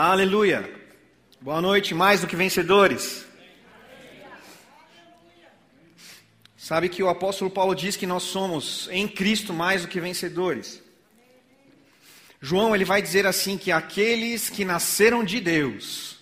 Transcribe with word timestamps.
Aleluia. 0.00 0.72
Boa 1.40 1.60
noite, 1.60 1.92
mais 1.92 2.20
do 2.20 2.28
que 2.28 2.36
vencedores. 2.36 3.26
Sabe 6.56 6.88
que 6.88 7.02
o 7.02 7.08
apóstolo 7.08 7.50
Paulo 7.50 7.74
diz 7.74 7.96
que 7.96 8.06
nós 8.06 8.22
somos 8.22 8.88
em 8.92 9.08
Cristo 9.08 9.52
mais 9.52 9.82
do 9.82 9.88
que 9.88 10.00
vencedores. 10.00 10.80
João 12.40 12.76
ele 12.76 12.84
vai 12.84 13.02
dizer 13.02 13.26
assim 13.26 13.58
que 13.58 13.72
aqueles 13.72 14.48
que 14.48 14.64
nasceram 14.64 15.24
de 15.24 15.40
Deus, 15.40 16.16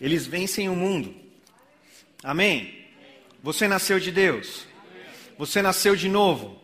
eles 0.00 0.24
vencem 0.24 0.68
o 0.68 0.76
mundo. 0.76 1.12
Amém. 2.22 2.86
Você 3.42 3.66
nasceu 3.66 3.98
de 3.98 4.12
Deus. 4.12 4.66
Você 5.36 5.60
nasceu 5.60 5.96
de 5.96 6.08
novo. 6.08 6.62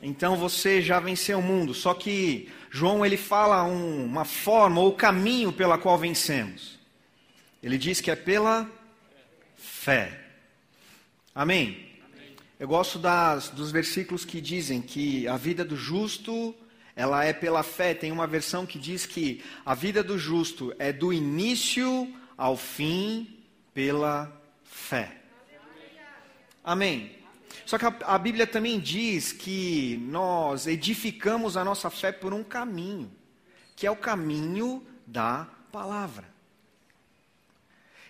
Então 0.00 0.36
você 0.36 0.80
já 0.80 1.00
venceu 1.00 1.40
o 1.40 1.42
mundo. 1.42 1.74
Só 1.74 1.92
que 1.92 2.48
João 2.70 3.04
ele 3.04 3.16
fala 3.16 3.64
um, 3.64 4.04
uma 4.04 4.24
forma 4.24 4.80
ou 4.80 4.94
caminho 4.94 5.52
pela 5.52 5.76
qual 5.76 5.98
vencemos. 5.98 6.78
Ele 7.60 7.76
diz 7.76 8.00
que 8.00 8.10
é 8.10 8.16
pela 8.16 8.70
fé. 9.56 10.18
Amém? 11.34 11.90
Eu 12.58 12.68
gosto 12.68 12.98
das, 12.98 13.48
dos 13.48 13.72
versículos 13.72 14.24
que 14.24 14.40
dizem 14.40 14.80
que 14.80 15.26
a 15.26 15.36
vida 15.36 15.64
do 15.64 15.76
justo 15.76 16.54
ela 16.94 17.24
é 17.24 17.32
pela 17.32 17.62
fé. 17.62 17.92
Tem 17.92 18.12
uma 18.12 18.26
versão 18.26 18.64
que 18.64 18.78
diz 18.78 19.04
que 19.04 19.42
a 19.66 19.74
vida 19.74 20.02
do 20.02 20.16
justo 20.16 20.72
é 20.78 20.92
do 20.92 21.12
início 21.12 22.14
ao 22.36 22.56
fim 22.56 23.38
pela 23.74 24.30
fé. 24.62 25.16
Amém. 26.62 27.19
Só 27.70 27.78
que 27.78 27.86
a, 27.86 27.94
a, 28.02 28.18
Bíblia 28.18 28.48
também 28.48 28.80
diz 28.80 29.32
que 29.32 29.96
nós 30.08 30.66
edificamos 30.66 31.56
a 31.56 31.64
nossa 31.64 31.88
fé 31.88 32.10
por 32.10 32.34
um 32.34 32.42
caminho, 32.42 33.08
que 33.76 33.86
é 33.86 33.90
o 33.92 33.94
caminho 33.94 34.84
da 35.06 35.46
palavra. 35.70 36.28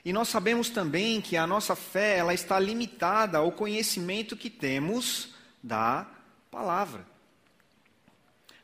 E 0.02 0.14
nós 0.14 0.28
sabemos 0.28 0.70
também 0.70 1.20
que 1.20 1.36
a 1.36 1.46
nossa 1.46 1.76
fé 1.76 2.16
ela 2.16 2.32
está 2.32 2.58
limitada 2.58 3.36
ao 3.36 3.52
conhecimento 3.52 4.34
que 4.34 4.48
temos 4.48 5.34
da 5.62 6.06
palavra. 6.50 7.06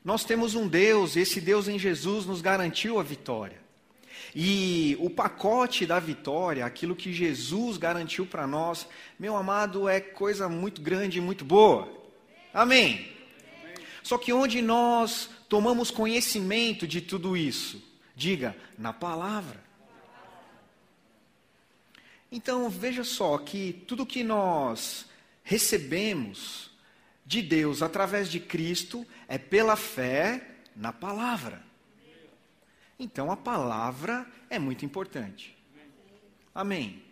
Nós 0.02 0.24
temos 0.24 0.54
um 0.54 0.66
Deus, 0.66 1.14
esse 1.14 1.42
Deus 1.42 1.68
em 1.68 1.78
Jesus 1.78 2.24
nos 2.24 2.40
garantiu 2.40 2.98
a 2.98 3.02
vitória. 3.02 3.60
E 4.38 4.98
o 5.00 5.08
pacote 5.08 5.86
da 5.86 5.98
vitória, 5.98 6.66
aquilo 6.66 6.94
que 6.94 7.10
Jesus 7.10 7.78
garantiu 7.78 8.26
para 8.26 8.46
nós, 8.46 8.86
meu 9.18 9.34
amado, 9.34 9.88
é 9.88 9.98
coisa 9.98 10.46
muito 10.46 10.82
grande 10.82 11.16
e 11.16 11.22
muito 11.22 11.42
boa. 11.42 11.90
Amém. 12.52 13.10
Só 14.02 14.18
que 14.18 14.34
onde 14.34 14.60
nós 14.60 15.30
tomamos 15.48 15.90
conhecimento 15.90 16.86
de 16.86 17.00
tudo 17.00 17.34
isso? 17.34 17.82
Diga, 18.14 18.54
na 18.76 18.92
palavra. 18.92 19.58
Então 22.30 22.68
veja 22.68 23.04
só 23.04 23.38
que 23.38 23.72
tudo 23.88 24.04
que 24.04 24.22
nós 24.22 25.06
recebemos 25.42 26.70
de 27.24 27.40
Deus 27.40 27.80
através 27.80 28.30
de 28.30 28.38
Cristo 28.38 29.06
é 29.26 29.38
pela 29.38 29.76
fé 29.76 30.56
na 30.76 30.92
palavra. 30.92 31.65
Então 32.98 33.30
a 33.30 33.36
palavra 33.36 34.26
é 34.48 34.58
muito 34.58 34.84
importante. 34.84 35.56
Amém. 36.54 37.02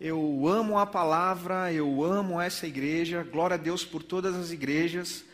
Eu 0.00 0.46
amo 0.46 0.78
a 0.78 0.86
palavra, 0.86 1.72
eu 1.72 2.04
amo 2.04 2.40
essa 2.40 2.66
igreja. 2.66 3.22
Glória 3.22 3.54
a 3.54 3.58
Deus 3.58 3.84
por 3.84 4.02
todas 4.02 4.34
as 4.34 4.50
igrejas. 4.50 5.24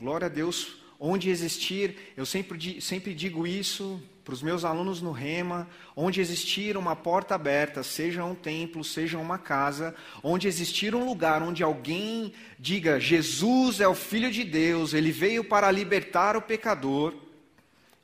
Glória 0.00 0.26
a 0.26 0.30
Deus 0.30 0.78
onde 0.98 1.30
existir. 1.30 2.12
Eu 2.16 2.24
sempre, 2.24 2.80
sempre 2.80 3.14
digo 3.14 3.46
isso 3.46 4.02
para 4.24 4.34
os 4.34 4.42
meus 4.42 4.64
alunos 4.64 5.00
no 5.00 5.12
Rema, 5.12 5.68
onde 5.94 6.20
existir 6.20 6.76
uma 6.76 6.96
porta 6.96 7.36
aberta, 7.36 7.84
seja 7.84 8.24
um 8.24 8.34
templo, 8.34 8.82
seja 8.82 9.18
uma 9.18 9.38
casa, 9.38 9.94
onde 10.20 10.48
existir 10.48 10.96
um 10.96 11.04
lugar 11.04 11.42
onde 11.42 11.62
alguém 11.62 12.32
diga: 12.58 12.98
Jesus 12.98 13.80
é 13.80 13.86
o 13.86 13.94
Filho 13.94 14.32
de 14.32 14.42
Deus, 14.42 14.94
ele 14.94 15.12
veio 15.12 15.44
para 15.44 15.70
libertar 15.70 16.36
o 16.36 16.42
pecador 16.42 17.25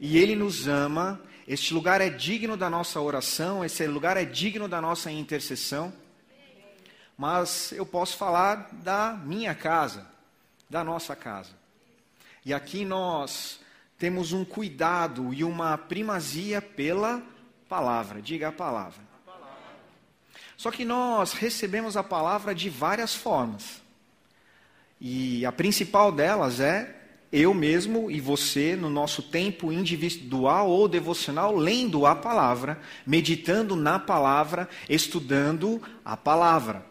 e 0.02 0.18
ele 0.18 0.34
nos 0.34 0.66
ama. 0.66 1.20
Este 1.46 1.72
lugar 1.72 2.00
é 2.00 2.10
digno 2.10 2.56
da 2.56 2.68
nossa 2.68 3.00
oração, 3.00 3.64
esse 3.64 3.86
lugar 3.86 4.16
é 4.16 4.24
digno 4.24 4.66
da 4.66 4.80
nossa 4.80 5.12
intercessão. 5.12 5.92
Mas 7.16 7.70
eu 7.70 7.86
posso 7.86 8.16
falar 8.16 8.68
da 8.72 9.12
minha 9.12 9.54
casa, 9.54 10.04
da 10.68 10.82
nossa 10.82 11.14
casa. 11.14 11.50
E 12.44 12.52
aqui 12.52 12.84
nós 12.84 13.60
temos 13.96 14.32
um 14.32 14.44
cuidado 14.44 15.32
e 15.32 15.44
uma 15.44 15.78
primazia 15.78 16.60
pela 16.60 17.22
palavra. 17.68 18.20
Diga 18.20 18.48
a 18.48 18.52
palavra. 18.52 19.00
Só 20.56 20.72
que 20.72 20.84
nós 20.84 21.32
recebemos 21.32 21.96
a 21.96 22.02
palavra 22.02 22.52
de 22.52 22.68
várias 22.68 23.14
formas. 23.14 23.80
E 25.00 25.46
a 25.46 25.52
principal 25.52 26.10
delas 26.10 26.58
é 26.58 27.01
eu 27.32 27.54
mesmo 27.54 28.10
e 28.10 28.20
você, 28.20 28.76
no 28.76 28.90
nosso 28.90 29.22
tempo 29.22 29.72
individual 29.72 30.68
ou 30.68 30.86
devocional, 30.86 31.56
lendo 31.56 32.04
a 32.04 32.14
palavra, 32.14 32.78
meditando 33.06 33.74
na 33.74 33.98
palavra, 33.98 34.68
estudando 34.86 35.80
a 36.04 36.14
palavra. 36.14 36.84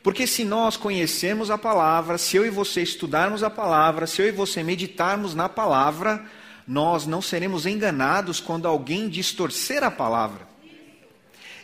Porque 0.00 0.26
se 0.26 0.44
nós 0.44 0.76
conhecemos 0.76 1.50
a 1.50 1.58
palavra, 1.58 2.16
se 2.16 2.36
eu 2.36 2.46
e 2.46 2.50
você 2.50 2.82
estudarmos 2.82 3.42
a 3.42 3.50
palavra, 3.50 4.06
se 4.06 4.22
eu 4.22 4.28
e 4.28 4.32
você 4.32 4.62
meditarmos 4.62 5.34
na 5.34 5.48
palavra, 5.48 6.24
nós 6.66 7.04
não 7.04 7.20
seremos 7.20 7.66
enganados 7.66 8.38
quando 8.38 8.68
alguém 8.68 9.08
distorcer 9.08 9.82
a 9.82 9.90
palavra. 9.90 10.46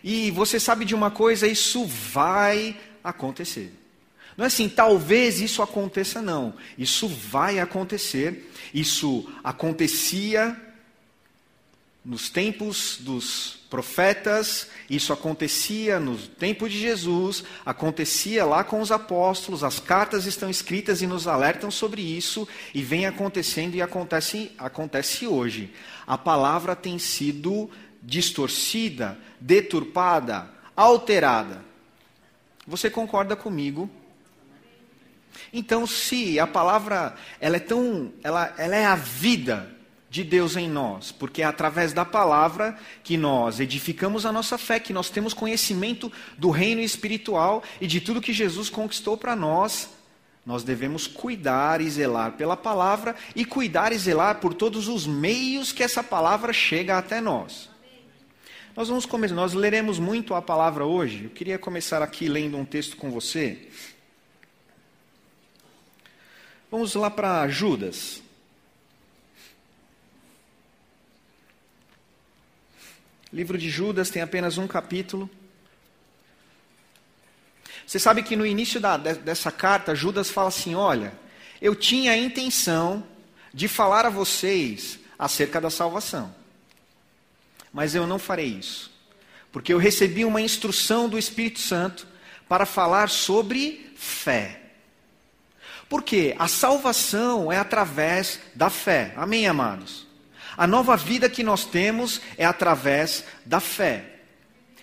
E 0.02 0.30
você 0.32 0.58
sabe 0.58 0.84
de 0.84 0.94
uma 0.94 1.10
coisa, 1.10 1.46
isso 1.46 1.84
vai 1.86 2.76
acontecer. 3.02 3.72
Não 4.38 4.44
é 4.44 4.46
assim, 4.46 4.68
talvez 4.68 5.40
isso 5.40 5.62
aconteça, 5.62 6.22
não. 6.22 6.54
Isso 6.78 7.08
vai 7.08 7.58
acontecer. 7.58 8.48
Isso 8.72 9.28
acontecia 9.42 10.56
nos 12.04 12.30
tempos 12.30 12.98
dos 13.00 13.58
profetas, 13.68 14.68
isso 14.88 15.12
acontecia 15.12 15.98
no 15.98 16.16
tempo 16.16 16.68
de 16.68 16.78
Jesus, 16.78 17.42
acontecia 17.66 18.44
lá 18.44 18.62
com 18.62 18.80
os 18.80 18.92
apóstolos, 18.92 19.64
as 19.64 19.80
cartas 19.80 20.24
estão 20.24 20.48
escritas 20.48 21.02
e 21.02 21.06
nos 21.06 21.26
alertam 21.26 21.68
sobre 21.68 22.00
isso, 22.00 22.46
e 22.72 22.80
vem 22.80 23.06
acontecendo 23.06 23.74
e 23.74 23.82
acontece, 23.82 24.52
acontece 24.56 25.26
hoje. 25.26 25.74
A 26.06 26.16
palavra 26.16 26.76
tem 26.76 26.96
sido 26.98 27.68
distorcida, 28.00 29.18
deturpada, 29.40 30.48
alterada. 30.76 31.62
Você 32.66 32.88
concorda 32.88 33.34
comigo? 33.34 33.90
Então, 35.52 35.86
se 35.86 36.38
a 36.38 36.46
palavra 36.46 37.14
ela 37.40 37.56
é 37.56 37.60
tão, 37.60 38.12
ela, 38.22 38.54
ela 38.58 38.76
é 38.76 38.84
a 38.84 38.94
vida 38.94 39.78
de 40.10 40.24
Deus 40.24 40.56
em 40.56 40.68
nós, 40.68 41.12
porque 41.12 41.42
é 41.42 41.44
através 41.44 41.92
da 41.92 42.04
palavra 42.04 42.78
que 43.04 43.16
nós 43.16 43.60
edificamos 43.60 44.24
a 44.24 44.32
nossa 44.32 44.56
fé, 44.56 44.80
que 44.80 44.92
nós 44.92 45.10
temos 45.10 45.34
conhecimento 45.34 46.10
do 46.36 46.50
reino 46.50 46.80
espiritual 46.80 47.62
e 47.80 47.86
de 47.86 48.00
tudo 48.00 48.20
que 48.20 48.32
Jesus 48.32 48.70
conquistou 48.70 49.16
para 49.16 49.36
nós. 49.36 49.90
Nós 50.46 50.64
devemos 50.64 51.06
cuidar 51.06 51.82
e 51.82 51.90
zelar 51.90 52.32
pela 52.32 52.56
palavra 52.56 53.14
e 53.36 53.44
cuidar 53.44 53.92
e 53.92 53.98
zelar 53.98 54.40
por 54.40 54.54
todos 54.54 54.88
os 54.88 55.06
meios 55.06 55.72
que 55.72 55.82
essa 55.82 56.02
palavra 56.02 56.54
chega 56.54 56.96
até 56.96 57.20
nós. 57.20 57.68
Nós 58.74 58.88
vamos 58.88 59.04
começar, 59.04 59.34
nós 59.34 59.52
leremos 59.52 59.98
muito 59.98 60.34
a 60.34 60.40
palavra 60.40 60.86
hoje. 60.86 61.24
Eu 61.24 61.30
queria 61.30 61.58
começar 61.58 62.00
aqui 62.00 62.28
lendo 62.28 62.56
um 62.56 62.64
texto 62.64 62.96
com 62.96 63.10
você. 63.10 63.68
Vamos 66.70 66.94
lá 66.94 67.10
para 67.10 67.48
Judas. 67.48 68.22
livro 73.32 73.58
de 73.58 73.68
Judas 73.68 74.10
tem 74.10 74.22
apenas 74.22 74.58
um 74.58 74.66
capítulo. 74.66 75.28
Você 77.86 77.98
sabe 77.98 78.22
que 78.22 78.36
no 78.36 78.44
início 78.44 78.80
da, 78.80 78.96
dessa 78.96 79.50
carta, 79.50 79.94
Judas 79.94 80.30
fala 80.30 80.48
assim: 80.48 80.74
Olha, 80.74 81.12
eu 81.60 81.74
tinha 81.74 82.12
a 82.12 82.16
intenção 82.16 83.06
de 83.52 83.66
falar 83.66 84.04
a 84.04 84.10
vocês 84.10 84.98
acerca 85.18 85.60
da 85.60 85.70
salvação, 85.70 86.34
mas 87.72 87.94
eu 87.94 88.06
não 88.06 88.18
farei 88.18 88.48
isso, 88.48 88.90
porque 89.50 89.72
eu 89.72 89.78
recebi 89.78 90.24
uma 90.24 90.40
instrução 90.40 91.08
do 91.08 91.18
Espírito 91.18 91.60
Santo 91.60 92.06
para 92.48 92.66
falar 92.66 93.08
sobre 93.08 93.92
fé. 93.96 94.67
Porque 95.88 96.34
a 96.38 96.46
salvação 96.46 97.50
é 97.50 97.58
através 97.58 98.40
da 98.54 98.68
fé. 98.68 99.12
Amém, 99.16 99.46
amados? 99.46 100.06
A 100.56 100.66
nova 100.66 100.96
vida 100.96 101.30
que 101.30 101.42
nós 101.42 101.64
temos 101.64 102.20
é 102.36 102.44
através 102.44 103.24
da 103.46 103.60
fé, 103.60 104.04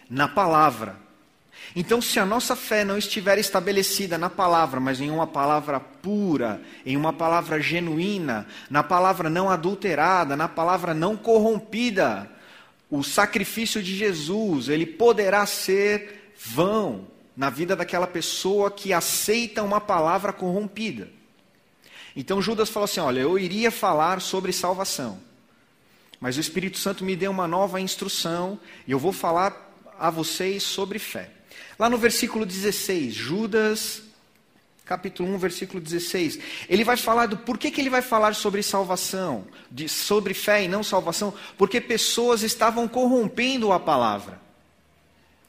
na 0.10 0.28
palavra. 0.28 0.96
Então, 1.76 2.02
se 2.02 2.18
a 2.18 2.26
nossa 2.26 2.56
fé 2.56 2.86
não 2.86 2.98
estiver 2.98 3.38
estabelecida 3.38 4.18
na 4.18 4.30
palavra, 4.30 4.80
mas 4.80 5.02
em 5.02 5.12
uma 5.12 5.28
palavra 5.28 5.80
pura, 5.80 6.62
em 6.86 6.96
uma 6.96 7.12
palavra 7.12 7.60
genuína, 7.60 8.48
na 8.70 8.82
palavra 8.82 9.30
não 9.30 9.50
adulterada, 9.50 10.38
na 10.38 10.48
palavra 10.48 10.94
não 10.94 11.18
corrompida, 11.18 12.32
o 12.90 13.04
sacrifício 13.04 13.84
de 13.84 13.94
Jesus, 13.96 14.70
ele 14.70 14.86
poderá 14.86 15.46
ser 15.46 16.32
vão 16.38 17.08
na 17.36 17.50
vida 17.50 17.76
daquela 17.76 18.08
pessoa 18.08 18.72
que 18.72 18.94
aceita 18.94 19.64
uma 19.64 19.82
palavra 19.82 20.32
corrompida. 20.32 21.10
Então 22.16 22.42
Judas 22.42 22.70
falou 22.70 22.86
assim: 22.86 23.00
Olha, 23.00 23.20
eu 23.20 23.38
iria 23.38 23.70
falar 23.70 24.22
sobre 24.22 24.54
salvação, 24.54 25.20
mas 26.20 26.38
o 26.38 26.40
Espírito 26.40 26.78
Santo 26.78 27.04
me 27.04 27.16
deu 27.16 27.32
uma 27.32 27.48
nova 27.48 27.82
instrução 27.82 28.60
e 28.88 28.92
eu 28.92 29.00
vou 29.00 29.12
falar 29.12 29.74
a 30.00 30.10
vocês 30.10 30.64
sobre 30.64 30.98
fé. 30.98 31.30
Lá 31.78 31.90
no 31.90 31.98
versículo 31.98 32.46
16, 32.46 33.14
Judas, 33.14 34.02
capítulo 34.86 35.30
1, 35.36 35.38
versículo 35.38 35.82
16, 35.82 36.40
ele 36.70 36.86
vai 36.86 36.96
falar 36.96 37.26
do 37.26 37.38
porquê 37.38 37.70
que 37.70 37.82
ele 37.82 37.90
vai 37.90 38.02
falar 38.02 38.34
sobre 38.34 38.64
salvação, 38.64 39.46
de, 39.70 39.90
sobre 39.90 40.34
fé 40.34 40.64
e 40.64 40.68
não 40.70 40.84
salvação, 40.84 41.34
porque 41.58 41.82
pessoas 41.82 42.44
estavam 42.44 42.88
corrompendo 42.88 43.74
a 43.74 43.80
palavra. 43.80 44.40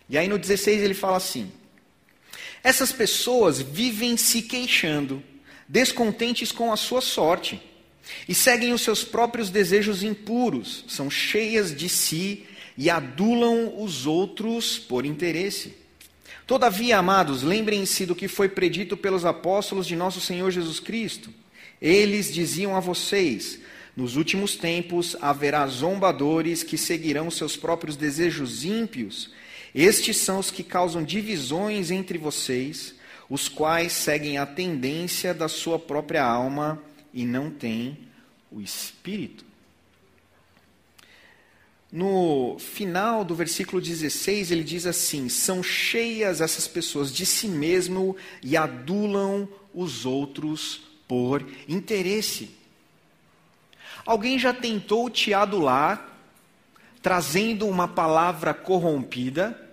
E 0.08 0.18
aí 0.18 0.26
no 0.26 0.38
16 0.38 0.82
ele 0.82 0.94
fala 0.94 1.16
assim: 1.18 1.52
essas 2.66 2.90
pessoas 2.90 3.60
vivem 3.60 4.16
se 4.16 4.42
queixando, 4.42 5.22
descontentes 5.68 6.50
com 6.50 6.72
a 6.72 6.76
sua 6.76 7.00
sorte, 7.00 7.62
e 8.28 8.34
seguem 8.34 8.72
os 8.72 8.80
seus 8.80 9.04
próprios 9.04 9.50
desejos 9.50 10.02
impuros, 10.02 10.84
são 10.88 11.08
cheias 11.08 11.72
de 11.72 11.88
si 11.88 12.44
e 12.76 12.90
adulam 12.90 13.80
os 13.80 14.04
outros 14.04 14.80
por 14.80 15.06
interesse. 15.06 15.76
Todavia, 16.44 16.98
amados, 16.98 17.44
lembrem-se 17.44 18.04
do 18.04 18.16
que 18.16 18.26
foi 18.26 18.48
predito 18.48 18.96
pelos 18.96 19.24
apóstolos 19.24 19.86
de 19.86 19.94
nosso 19.94 20.20
Senhor 20.20 20.50
Jesus 20.50 20.80
Cristo. 20.80 21.30
Eles 21.80 22.34
diziam 22.34 22.74
a 22.74 22.80
vocês: 22.80 23.60
nos 23.96 24.16
últimos 24.16 24.56
tempos 24.56 25.16
haverá 25.20 25.64
zombadores 25.68 26.64
que 26.64 26.76
seguirão 26.76 27.30
seus 27.30 27.56
próprios 27.56 27.94
desejos 27.94 28.64
ímpios 28.64 29.30
estes 29.76 30.16
são 30.16 30.38
os 30.38 30.50
que 30.50 30.62
causam 30.62 31.04
divisões 31.04 31.90
entre 31.90 32.16
vocês, 32.16 32.94
os 33.28 33.46
quais 33.46 33.92
seguem 33.92 34.38
a 34.38 34.46
tendência 34.46 35.34
da 35.34 35.48
sua 35.48 35.78
própria 35.78 36.24
alma 36.24 36.82
e 37.12 37.26
não 37.26 37.50
têm 37.50 37.98
o 38.50 38.58
espírito. 38.58 39.44
No 41.92 42.58
final 42.58 43.22
do 43.22 43.34
versículo 43.34 43.80
16, 43.80 44.50
ele 44.50 44.64
diz 44.64 44.86
assim: 44.86 45.28
São 45.28 45.62
cheias 45.62 46.40
essas 46.40 46.66
pessoas 46.66 47.12
de 47.12 47.26
si 47.26 47.46
mesmo 47.46 48.16
e 48.42 48.56
adulam 48.56 49.46
os 49.74 50.06
outros 50.06 50.80
por 51.06 51.46
interesse. 51.68 52.50
Alguém 54.06 54.38
já 54.38 54.54
tentou 54.54 55.10
te 55.10 55.34
adular, 55.34 56.18
trazendo 57.02 57.66
uma 57.66 57.86
palavra 57.86 58.54
corrompida? 58.54 59.65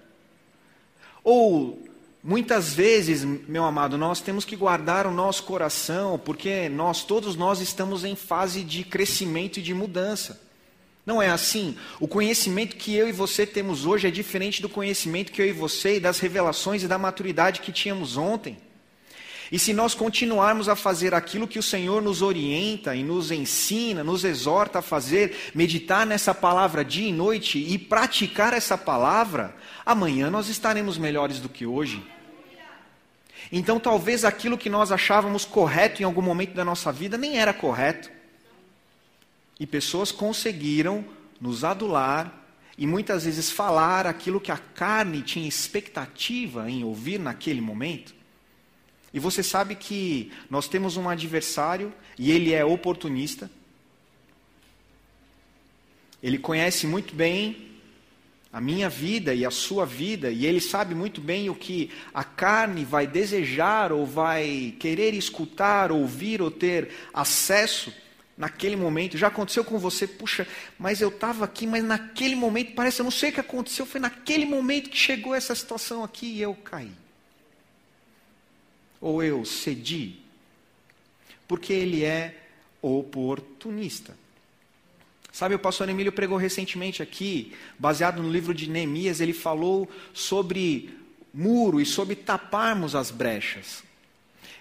Ou 1.23 1.81
muitas 2.23 2.73
vezes, 2.73 3.23
meu 3.23 3.63
amado, 3.63 3.97
nós 3.97 4.21
temos 4.21 4.45
que 4.45 4.55
guardar 4.55 5.05
o 5.07 5.11
nosso 5.11 5.43
coração, 5.43 6.19
porque 6.19 6.69
nós 6.69 7.03
todos 7.03 7.35
nós 7.35 7.59
estamos 7.59 8.03
em 8.03 8.15
fase 8.15 8.63
de 8.63 8.83
crescimento 8.83 9.59
e 9.59 9.63
de 9.63 9.73
mudança. 9.73 10.41
Não 11.05 11.21
é 11.21 11.29
assim? 11.29 11.77
O 11.99 12.07
conhecimento 12.07 12.77
que 12.77 12.95
eu 12.95 13.09
e 13.09 13.11
você 13.11 13.45
temos 13.45 13.85
hoje 13.85 14.07
é 14.07 14.11
diferente 14.11 14.61
do 14.61 14.69
conhecimento 14.69 15.31
que 15.31 15.41
eu 15.41 15.47
e 15.47 15.51
você 15.51 15.97
e 15.97 15.99
das 15.99 16.19
revelações 16.19 16.81
e 16.81 16.87
da 16.87 16.97
maturidade 16.97 17.59
que 17.59 17.73
tínhamos 17.73 18.15
ontem. 18.15 18.57
E 19.53 19.59
se 19.59 19.71
nós 19.71 19.93
continuarmos 19.93 20.67
a 20.67 20.75
fazer 20.75 21.13
aquilo 21.13 21.47
que 21.47 21.59
o 21.59 21.63
Senhor 21.63 22.01
nos 22.01 22.23
orienta 22.23 22.95
e 22.95 23.03
nos 23.03 23.29
ensina, 23.29 24.03
nos 24.03 24.23
exorta 24.23 24.79
a 24.79 24.81
fazer, 24.81 25.51
meditar 25.53 26.07
nessa 26.07 26.33
palavra 26.33 26.83
dia 26.83 27.07
e 27.07 27.13
noite 27.13 27.59
e 27.59 27.77
praticar 27.77 28.55
essa 28.55 28.75
palavra, 28.75 29.55
amanhã 29.85 30.31
nós 30.31 30.49
estaremos 30.49 30.97
melhores 30.97 31.39
do 31.39 31.47
que 31.47 31.67
hoje. 31.67 32.03
Então, 33.51 33.79
talvez 33.79 34.25
aquilo 34.25 34.57
que 34.57 34.71
nós 34.71 34.91
achávamos 34.91 35.45
correto 35.45 36.01
em 36.01 36.05
algum 36.05 36.23
momento 36.23 36.55
da 36.55 36.65
nossa 36.65 36.91
vida 36.91 37.15
nem 37.15 37.37
era 37.37 37.53
correto. 37.53 38.09
E 39.59 39.67
pessoas 39.67 40.11
conseguiram 40.11 41.05
nos 41.39 41.63
adular 41.63 42.43
e 42.75 42.87
muitas 42.87 43.25
vezes 43.25 43.51
falar 43.51 44.07
aquilo 44.07 44.41
que 44.41 44.51
a 44.51 44.57
carne 44.57 45.21
tinha 45.21 45.47
expectativa 45.47 46.67
em 46.71 46.83
ouvir 46.83 47.19
naquele 47.19 47.61
momento. 47.61 48.22
E 49.13 49.19
você 49.19 49.43
sabe 49.43 49.75
que 49.75 50.31
nós 50.49 50.67
temos 50.67 50.97
um 50.97 51.07
adversário 51.07 51.93
e 52.17 52.31
ele 52.31 52.51
é 52.51 52.65
oportunista. 52.65 53.49
Ele 56.21 56.39
conhece 56.39 56.87
muito 56.87 57.13
bem 57.13 57.69
a 58.51 58.59
minha 58.59 58.89
vida 58.89 59.33
e 59.33 59.45
a 59.45 59.51
sua 59.51 59.85
vida, 59.85 60.29
e 60.29 60.45
ele 60.45 60.61
sabe 60.61 60.93
muito 60.93 61.19
bem 61.19 61.49
o 61.49 61.55
que 61.55 61.89
a 62.13 62.23
carne 62.23 62.85
vai 62.85 63.07
desejar 63.07 63.91
ou 63.91 64.05
vai 64.05 64.75
querer 64.79 65.13
escutar, 65.15 65.91
ouvir 65.91 66.39
ou 66.39 66.51
ter 66.51 66.91
acesso 67.11 67.91
naquele 68.37 68.75
momento. 68.75 69.17
Já 69.17 69.27
aconteceu 69.27 69.63
com 69.63 69.79
você, 69.79 70.07
puxa, 70.07 70.47
mas 70.77 71.01
eu 71.01 71.09
estava 71.09 71.45
aqui, 71.45 71.65
mas 71.65 71.83
naquele 71.83 72.35
momento, 72.35 72.73
parece, 72.73 73.01
eu 73.01 73.03
não 73.03 73.11
sei 73.11 73.31
o 73.31 73.33
que 73.33 73.39
aconteceu, 73.39 73.87
foi 73.87 73.99
naquele 73.99 74.45
momento 74.45 74.89
que 74.89 74.97
chegou 74.97 75.33
essa 75.33 75.55
situação 75.55 76.03
aqui 76.03 76.27
e 76.27 76.41
eu 76.41 76.53
caí 76.53 77.02
ou 79.03 79.21
eu 79.21 79.43
cedi? 79.43 80.15
Porque 81.45 81.73
ele 81.73 82.05
é 82.05 82.39
oportunista. 82.81 84.17
Sabe, 85.29 85.55
o 85.55 85.59
pastor 85.59 85.89
Emílio 85.89 86.11
pregou 86.11 86.37
recentemente 86.37 87.03
aqui, 87.03 87.53
baseado 87.77 88.23
no 88.23 88.31
livro 88.31 88.53
de 88.53 88.69
Neemias, 88.69 89.19
ele 89.19 89.33
falou 89.33 89.89
sobre 90.13 90.97
muro 91.33 91.81
e 91.81 91.85
sobre 91.85 92.15
taparmos 92.15 92.95
as 92.95 93.11
brechas. 93.11 93.83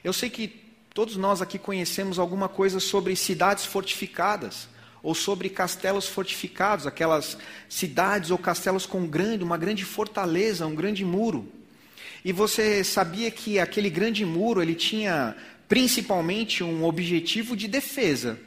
Eu 0.02 0.12
sei 0.12 0.28
que 0.28 0.48
todos 0.92 1.16
nós 1.16 1.40
aqui 1.40 1.58
conhecemos 1.58 2.18
alguma 2.18 2.48
coisa 2.48 2.80
sobre 2.80 3.14
cidades 3.14 3.64
fortificadas 3.64 4.68
ou 5.04 5.14
sobre 5.14 5.50
castelos 5.50 6.08
fortificados, 6.08 6.86
aquelas 6.86 7.38
cidades 7.68 8.30
ou 8.32 8.38
castelos 8.38 8.86
com 8.86 9.06
grande, 9.06 9.44
uma 9.44 9.58
grande 9.58 9.84
fortaleza, 9.84 10.66
um 10.66 10.74
grande 10.74 11.04
muro. 11.04 11.46
E 12.24 12.32
você 12.32 12.84
sabia 12.84 13.30
que 13.30 13.58
aquele 13.58 13.90
grande 13.90 14.24
muro 14.24 14.62
ele 14.62 14.74
tinha 14.74 15.34
principalmente 15.68 16.62
um 16.62 16.84
objetivo 16.84 17.56
de 17.56 17.66
defesa, 17.66 18.38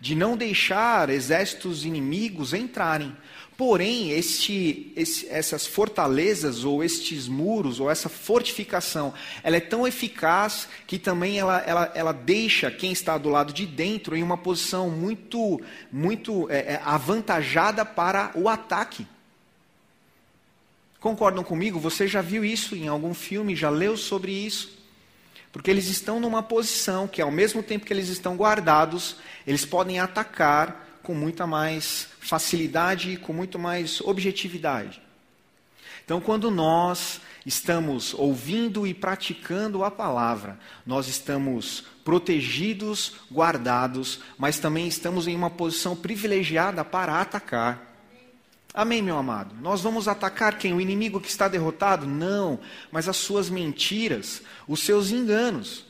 de 0.00 0.14
não 0.14 0.36
deixar 0.36 1.08
exércitos 1.10 1.84
inimigos 1.84 2.52
entrarem. 2.52 3.16
Porém, 3.56 4.10
este, 4.10 4.92
esse, 4.94 5.26
essas 5.28 5.66
fortalezas 5.66 6.62
ou 6.62 6.84
estes 6.84 7.26
muros 7.26 7.80
ou 7.80 7.90
essa 7.90 8.08
fortificação, 8.08 9.14
ela 9.42 9.56
é 9.56 9.60
tão 9.60 9.88
eficaz 9.88 10.68
que 10.86 10.98
também 10.98 11.38
ela, 11.38 11.58
ela, 11.60 11.90
ela 11.94 12.12
deixa 12.12 12.70
quem 12.70 12.92
está 12.92 13.16
do 13.16 13.30
lado 13.30 13.54
de 13.54 13.64
dentro 13.66 14.14
em 14.14 14.22
uma 14.22 14.36
posição 14.36 14.90
muito, 14.90 15.58
muito 15.90 16.46
é, 16.50 16.74
é 16.74 16.82
avantajada 16.84 17.84
para 17.84 18.30
o 18.34 18.48
ataque. 18.48 19.06
Concordam 21.06 21.44
comigo? 21.44 21.78
Você 21.78 22.08
já 22.08 22.20
viu 22.20 22.44
isso 22.44 22.74
em 22.74 22.88
algum 22.88 23.14
filme, 23.14 23.54
já 23.54 23.70
leu 23.70 23.96
sobre 23.96 24.32
isso? 24.32 24.76
Porque 25.52 25.70
eles 25.70 25.86
estão 25.86 26.18
numa 26.18 26.42
posição 26.42 27.06
que, 27.06 27.22
ao 27.22 27.30
mesmo 27.30 27.62
tempo 27.62 27.86
que 27.86 27.92
eles 27.92 28.08
estão 28.08 28.34
guardados, 28.34 29.14
eles 29.46 29.64
podem 29.64 30.00
atacar 30.00 30.98
com 31.04 31.14
muita 31.14 31.46
mais 31.46 32.08
facilidade 32.18 33.12
e 33.12 33.16
com 33.16 33.32
muito 33.32 33.56
mais 33.56 34.00
objetividade. 34.00 35.00
Então, 36.04 36.20
quando 36.20 36.50
nós 36.50 37.20
estamos 37.46 38.12
ouvindo 38.12 38.84
e 38.84 38.92
praticando 38.92 39.84
a 39.84 39.92
palavra, 39.92 40.58
nós 40.84 41.06
estamos 41.06 41.84
protegidos, 42.04 43.12
guardados, 43.30 44.18
mas 44.36 44.58
também 44.58 44.88
estamos 44.88 45.28
em 45.28 45.36
uma 45.36 45.50
posição 45.50 45.94
privilegiada 45.94 46.84
para 46.84 47.20
atacar. 47.20 47.85
Amém, 48.76 49.00
meu 49.00 49.16
amado? 49.16 49.56
Nós 49.62 49.80
vamos 49.80 50.06
atacar 50.06 50.58
quem? 50.58 50.74
O 50.74 50.80
inimigo 50.82 51.18
que 51.18 51.30
está 51.30 51.48
derrotado? 51.48 52.06
Não, 52.06 52.60
mas 52.92 53.08
as 53.08 53.16
suas 53.16 53.48
mentiras, 53.48 54.42
os 54.68 54.80
seus 54.80 55.10
enganos. 55.10 55.86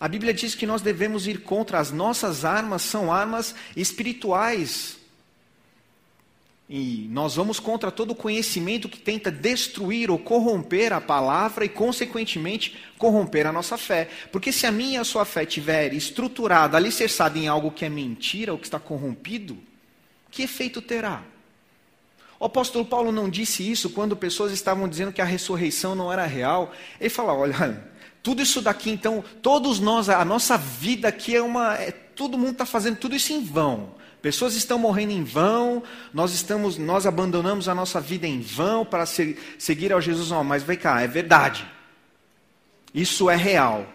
A 0.00 0.08
Bíblia 0.08 0.34
diz 0.34 0.56
que 0.56 0.66
nós 0.66 0.82
devemos 0.82 1.28
ir 1.28 1.42
contra 1.42 1.78
as 1.78 1.92
nossas 1.92 2.44
armas, 2.44 2.82
são 2.82 3.12
armas 3.12 3.54
espirituais. 3.76 4.98
E 6.68 7.06
nós 7.12 7.36
vamos 7.36 7.60
contra 7.60 7.92
todo 7.92 8.12
conhecimento 8.12 8.88
que 8.88 8.98
tenta 8.98 9.30
destruir 9.30 10.10
ou 10.10 10.18
corromper 10.18 10.92
a 10.92 11.00
palavra 11.00 11.64
e, 11.64 11.68
consequentemente, 11.68 12.76
corromper 12.98 13.46
a 13.46 13.52
nossa 13.52 13.78
fé. 13.78 14.10
Porque 14.32 14.50
se 14.50 14.66
a 14.66 14.72
minha 14.72 14.94
e 14.94 15.00
a 15.00 15.04
sua 15.04 15.24
fé 15.24 15.44
estiver 15.44 15.94
estruturada, 15.94 16.76
alicerçada 16.76 17.38
em 17.38 17.46
algo 17.46 17.70
que 17.70 17.84
é 17.84 17.88
mentira 17.88 18.50
ou 18.50 18.58
que 18.58 18.66
está 18.66 18.80
corrompido, 18.80 19.56
que 20.28 20.42
efeito 20.42 20.82
terá? 20.82 21.22
O 22.40 22.46
apóstolo 22.46 22.86
Paulo 22.86 23.12
não 23.12 23.28
disse 23.28 23.70
isso 23.70 23.90
quando 23.90 24.16
pessoas 24.16 24.50
estavam 24.50 24.88
dizendo 24.88 25.12
que 25.12 25.20
a 25.20 25.26
ressurreição 25.26 25.94
não 25.94 26.10
era 26.10 26.24
real. 26.24 26.72
Ele 26.98 27.10
fala: 27.10 27.34
olha, 27.34 27.84
tudo 28.22 28.40
isso 28.40 28.62
daqui, 28.62 28.90
então, 28.90 29.22
todos 29.42 29.78
nós, 29.78 30.08
a 30.08 30.24
nossa 30.24 30.56
vida 30.56 31.06
aqui 31.06 31.36
é 31.36 31.42
uma. 31.42 31.74
É, 31.74 31.90
todo 31.90 32.38
mundo 32.38 32.52
está 32.52 32.64
fazendo 32.64 32.96
tudo 32.96 33.14
isso 33.14 33.30
em 33.34 33.44
vão. 33.44 33.94
Pessoas 34.22 34.54
estão 34.54 34.78
morrendo 34.78 35.12
em 35.12 35.22
vão, 35.22 35.82
nós 36.14 36.32
estamos, 36.32 36.78
nós 36.78 37.06
abandonamos 37.06 37.68
a 37.68 37.74
nossa 37.74 38.00
vida 38.00 38.26
em 38.26 38.40
vão 38.40 38.86
para 38.86 39.04
se, 39.04 39.36
seguir 39.58 39.92
ao 39.92 40.00
Jesus. 40.00 40.30
Não, 40.30 40.42
mas 40.42 40.62
vem 40.62 40.78
cá, 40.78 41.02
é 41.02 41.06
verdade. 41.06 41.66
Isso 42.94 43.28
é 43.28 43.36
real. 43.36 43.86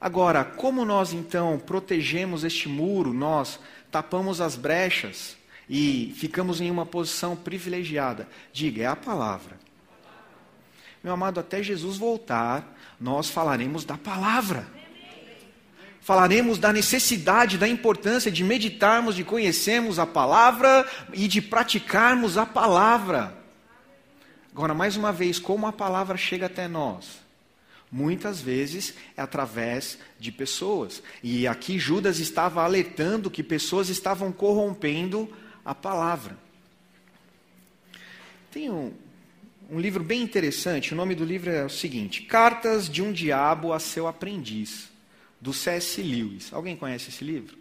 Agora, 0.00 0.42
como 0.42 0.86
nós 0.86 1.12
então 1.12 1.58
protegemos 1.58 2.44
este 2.44 2.66
muro, 2.66 3.12
nós 3.12 3.60
tapamos 3.90 4.40
as 4.40 4.56
brechas 4.56 5.36
e 5.68 6.12
ficamos 6.16 6.60
em 6.60 6.70
uma 6.70 6.84
posição 6.84 7.36
privilegiada? 7.36 8.28
Diga, 8.52 8.82
é 8.82 8.86
a 8.86 8.96
palavra. 8.96 9.58
Meu 11.02 11.12
amado, 11.12 11.40
até 11.40 11.62
Jesus 11.62 11.96
voltar, 11.96 12.76
nós 13.00 13.28
falaremos 13.28 13.84
da 13.84 13.96
palavra. 13.96 14.66
Falaremos 16.00 16.58
da 16.58 16.72
necessidade, 16.72 17.58
da 17.58 17.68
importância 17.68 18.30
de 18.30 18.42
meditarmos, 18.42 19.14
de 19.14 19.24
conhecermos 19.24 19.98
a 19.98 20.06
palavra 20.06 20.88
e 21.12 21.28
de 21.28 21.40
praticarmos 21.40 22.36
a 22.36 22.44
palavra. 22.44 23.36
Agora, 24.52 24.74
mais 24.74 24.96
uma 24.96 25.12
vez, 25.12 25.38
como 25.38 25.66
a 25.66 25.72
palavra 25.72 26.16
chega 26.16 26.46
até 26.46 26.68
nós? 26.68 27.22
Muitas 27.90 28.40
vezes 28.40 28.94
é 29.16 29.22
através 29.22 29.98
de 30.18 30.32
pessoas. 30.32 31.02
E 31.22 31.46
aqui 31.46 31.78
Judas 31.78 32.18
estava 32.18 32.62
alertando 32.62 33.30
que 33.30 33.42
pessoas 33.42 33.88
estavam 33.88 34.32
corrompendo 34.32 35.30
a 35.64 35.74
palavra. 35.74 36.36
Tem 38.50 38.70
um, 38.70 38.92
um 39.70 39.80
livro 39.80 40.02
bem 40.02 40.22
interessante, 40.22 40.92
o 40.92 40.96
nome 40.96 41.14
do 41.14 41.24
livro 41.24 41.50
é 41.50 41.64
o 41.64 41.70
seguinte: 41.70 42.22
Cartas 42.22 42.88
de 42.88 43.02
um 43.02 43.12
Diabo 43.12 43.72
a 43.72 43.78
seu 43.78 44.06
Aprendiz, 44.06 44.90
do 45.40 45.52
C.S. 45.52 46.02
Lewis. 46.02 46.52
Alguém 46.52 46.76
conhece 46.76 47.08
esse 47.08 47.24
livro? 47.24 47.56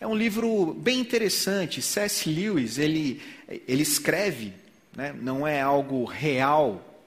É 0.00 0.06
um 0.06 0.14
livro 0.14 0.74
bem 0.74 1.00
interessante. 1.00 1.80
C.S. 1.80 2.28
Lewis, 2.28 2.78
ele, 2.78 3.22
ele 3.48 3.82
escreve, 3.82 4.52
né, 4.94 5.14
não 5.18 5.46
é 5.46 5.60
algo 5.60 6.04
real, 6.04 7.02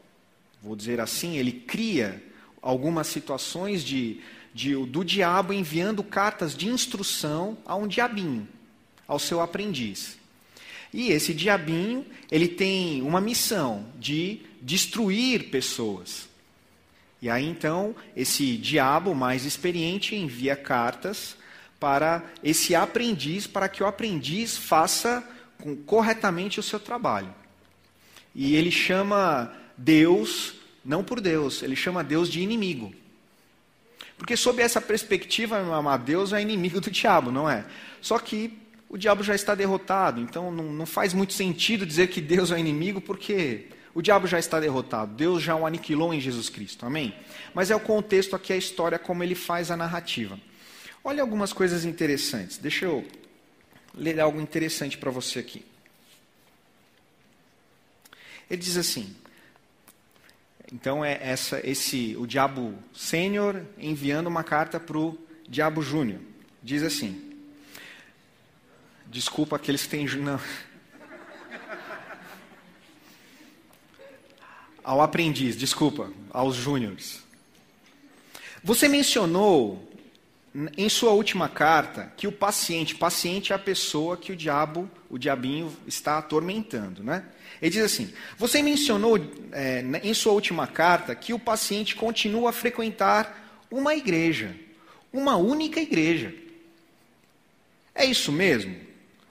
vou 0.62 0.76
dizer 0.76 1.00
assim, 1.00 1.38
ele 1.38 1.52
cria 1.52 2.24
algumas 2.62 3.08
situações 3.08 3.84
de, 3.84 4.20
de, 4.54 4.76
do 4.86 5.06
diabo 5.06 5.54
enviando 5.54 6.04
cartas 6.04 6.56
de 6.56 6.68
instrução 6.68 7.58
a 7.66 7.76
um 7.76 7.88
diabinho, 7.88 8.48
ao 9.08 9.20
seu 9.20 9.42
aprendiz. 9.42 10.18
E 10.94 11.12
esse 11.12 11.34
diabinho, 11.34 12.06
ele 12.32 12.48
tem 12.48 13.02
uma 13.02 13.22
missão 13.22 13.86
de 14.00 14.42
destruir 14.62 15.50
pessoas. 15.50 16.28
E 17.22 17.30
aí 17.30 17.46
então, 17.46 17.96
esse 18.16 18.58
diabo 18.58 19.16
mais 19.16 19.46
experiente 19.46 20.16
envia 20.16 20.56
cartas 20.56 21.36
para 21.80 22.24
esse 22.44 22.76
aprendiz, 22.76 23.48
para 23.48 23.70
que 23.70 23.84
o 23.84 23.88
aprendiz 23.88 24.58
faça 24.58 25.28
corretamente 25.86 26.60
o 26.60 26.64
seu 26.64 26.80
trabalho. 26.80 27.34
E 28.34 28.56
ele 28.56 28.72
chama 28.72 29.52
Deus, 29.76 30.54
não 30.86 31.04
por 31.04 31.20
Deus, 31.20 31.64
ele 31.64 31.76
chama 31.76 32.04
Deus 32.04 32.30
de 32.30 32.42
inimigo. 32.42 32.94
Porque 34.18 34.36
sob 34.36 34.62
essa 34.62 34.82
perspectiva, 34.82 35.62
meu 35.62 35.74
amado, 35.74 36.04
Deus 36.04 36.34
é 36.34 36.42
inimigo 36.42 36.82
do 36.82 36.90
diabo, 36.90 37.32
não 37.32 37.50
é? 37.50 37.66
Só 38.02 38.18
que 38.18 38.58
o 38.90 38.98
diabo 38.98 39.24
já 39.24 39.36
está 39.36 39.56
derrotado. 39.56 40.22
Então 40.22 40.52
não, 40.52 40.66
não 40.66 40.86
faz 40.86 41.14
muito 41.14 41.34
sentido 41.34 41.86
dizer 41.86 42.08
que 42.08 42.22
Deus 42.22 42.52
é 42.52 42.60
inimigo, 42.60 43.02
porque 43.02 43.68
o 43.94 44.02
diabo 44.02 44.28
já 44.28 44.40
está 44.40 44.60
derrotado. 44.60 45.14
Deus 45.16 45.42
já 45.42 45.56
o 45.56 45.66
aniquilou 45.66 46.14
em 46.14 46.20
Jesus 46.20 46.50
Cristo. 46.50 46.86
Amém? 46.86 47.14
Mas 47.54 47.72
é 47.72 47.76
o 47.76 47.80
contexto 47.80 48.36
aqui, 48.36 48.54
a 48.54 48.58
história, 48.58 49.00
como 49.00 49.24
ele 49.24 49.36
faz 49.36 49.72
a 49.72 49.78
narrativa. 49.78 50.40
Olha 51.04 51.22
algumas 51.22 51.54
coisas 51.54 51.86
interessantes. 51.86 52.58
Deixa 52.58 52.86
eu 52.86 53.06
ler 53.94 54.20
algo 54.20 54.40
interessante 54.40 54.98
para 54.98 55.12
você 55.12 55.40
aqui. 55.40 55.66
Ele 58.50 58.62
diz 58.62 58.78
assim: 58.78 59.16
então 60.72 61.04
é 61.04 61.18
essa, 61.22 61.62
esse, 61.68 62.16
o 62.18 62.26
diabo 62.26 62.74
sênior 62.94 63.64
enviando 63.78 64.28
uma 64.28 64.44
carta 64.44 64.80
para 64.80 64.98
o 64.98 65.18
diabo 65.48 65.82
júnior. 65.82 66.20
Diz 66.62 66.84
assim: 66.84 67.27
Desculpa 69.10 69.56
aqueles 69.56 69.84
que 69.84 69.90
têm. 69.90 70.06
Não. 70.18 70.40
Ao 74.84 75.02
aprendiz, 75.02 75.58
desculpa, 75.58 76.12
aos 76.32 76.56
júniores. 76.56 77.22
Você 78.64 78.88
mencionou 78.88 79.88
em 80.76 80.90
sua 80.90 81.12
última 81.12 81.48
carta 81.48 82.12
que 82.18 82.28
o 82.28 82.32
paciente, 82.32 82.96
paciente 82.96 83.52
é 83.52 83.56
a 83.56 83.60
pessoa 83.60 84.18
que 84.18 84.32
o 84.32 84.36
diabo, 84.36 84.90
o 85.10 85.18
diabinho 85.18 85.76
está 85.86 86.18
atormentando, 86.18 87.04
né? 87.04 87.26
Ele 87.62 87.72
diz 87.72 87.84
assim: 87.84 88.14
você 88.38 88.62
mencionou 88.62 89.20
é, 89.52 89.84
em 90.04 90.14
sua 90.14 90.34
última 90.34 90.66
carta 90.68 91.14
que 91.16 91.34
o 91.34 91.40
paciente 91.40 91.96
continua 91.96 92.50
a 92.50 92.54
frequentar 92.54 93.66
uma 93.70 93.94
igreja, 93.94 94.56
uma 95.12 95.36
única 95.36 95.80
igreja. 95.80 96.34
É 97.94 98.06
isso 98.06 98.32
mesmo? 98.32 98.87